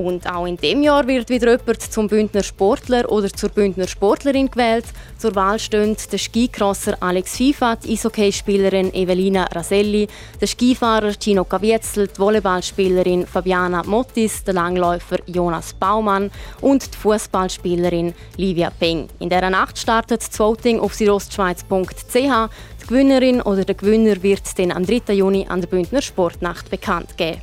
Und 0.00 0.26
auch 0.26 0.46
in 0.46 0.56
dem 0.56 0.82
Jahr 0.82 1.06
wird 1.06 1.28
wieder 1.28 1.50
jemand 1.50 1.82
zum 1.82 2.08
Bündner 2.08 2.42
Sportler 2.42 3.12
oder 3.12 3.28
zur 3.28 3.50
Bündner 3.50 3.86
Sportlerin 3.86 4.50
gewählt. 4.50 4.86
Zur 5.18 5.34
Wahl 5.34 5.58
stehen 5.58 5.94
der 6.10 6.18
Skicrosser 6.18 6.96
Alex 7.00 7.36
FIFA, 7.36 7.76
die 7.76 7.92
Eishockeyspielerin 7.92 8.94
Evelina 8.94 9.44
Raselli, 9.52 10.08
der 10.40 10.46
Skifahrer 10.46 11.12
Gino 11.20 11.44
Caviezel, 11.44 12.08
die 12.08 12.18
Volleyballspielerin 12.18 13.26
Fabiana 13.26 13.82
Mottis, 13.84 14.42
der 14.42 14.54
Langläufer 14.54 15.18
Jonas 15.26 15.74
Baumann 15.74 16.30
und 16.62 16.94
die 16.94 16.96
Fußballspielerin 16.96 18.14
Livia 18.38 18.70
Peng. 18.70 19.06
In 19.18 19.28
dieser 19.28 19.50
Nacht 19.50 19.76
startet 19.76 20.22
das 20.26 20.40
Voting 20.40 20.80
auf 20.80 20.94
südostschweiz.ch. 20.94 22.14
Die 22.14 22.86
Gewinnerin 22.86 23.42
oder 23.42 23.66
der 23.66 23.74
Gewinner 23.74 24.22
wird 24.22 24.58
dann 24.58 24.72
am 24.72 24.86
3. 24.86 25.12
Juni 25.12 25.46
an 25.46 25.60
der 25.60 25.68
Bündner 25.68 26.00
Sportnacht 26.00 26.70
bekannt 26.70 27.18
geben. 27.18 27.42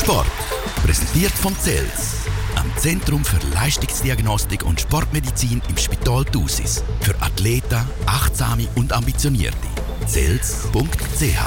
Sport. 0.00 0.53
Präsentiert 0.84 1.32
von 1.32 1.56
CELS, 1.56 2.26
am 2.56 2.70
Zentrum 2.76 3.24
für 3.24 3.38
Leistungsdiagnostik 3.54 4.66
und 4.66 4.82
Sportmedizin 4.82 5.62
im 5.66 5.78
Spital 5.78 6.26
Thusis. 6.26 6.84
Für 7.00 7.14
Athleten, 7.22 7.88
Achtsame 8.04 8.68
und 8.74 8.92
Ambitionierte. 8.92 9.66
CELS.ch 10.06 11.38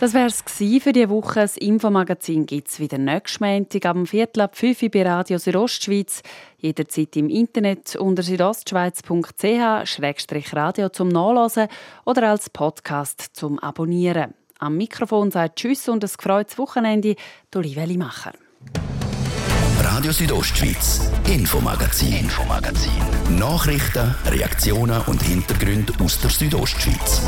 das 0.00 0.14
wäre 0.14 0.26
es 0.26 0.42
für 0.82 0.92
diese 0.92 1.10
Woche. 1.10 1.42
Das 1.42 1.56
Infomagazin 1.56 2.44
gibt 2.44 2.66
es 2.66 2.80
wieder 2.80 2.98
nächsten 2.98 3.44
Montag 3.44 3.86
am 3.86 4.04
Viertel 4.04 4.40
ab 4.40 4.56
5 4.56 4.82
Uhr 4.82 4.88
bei 4.88 5.04
Radio 5.04 5.38
Südostschweiz. 5.38 6.22
Jederzeit 6.58 7.14
im 7.14 7.28
Internet 7.28 7.94
unter 7.94 8.24
südostschweiz.ch-radio 8.24 10.88
zum 10.88 11.06
Nachlesen 11.06 11.68
oder 12.04 12.30
als 12.30 12.50
Podcast 12.50 13.30
zum 13.32 13.60
Abonnieren. 13.60 14.34
Am 14.62 14.76
Mikrofon 14.76 15.32
sagt 15.32 15.56
Tschüss 15.56 15.88
und 15.88 16.04
ein 16.04 16.10
gefreutes 16.16 16.56
Wochenende, 16.56 17.16
Oliveli 17.52 17.96
Macher. 17.96 18.30
Radio 19.80 20.12
Südostschweiz, 20.12 21.10
Infomagazin, 21.26 22.12
Infomagazin. 22.12 22.92
Nachrichten, 23.36 24.14
Reaktionen 24.24 25.02
und 25.08 25.20
Hintergründe 25.20 25.92
aus 25.98 26.20
der 26.20 26.30
Südostschweiz. 26.30 27.22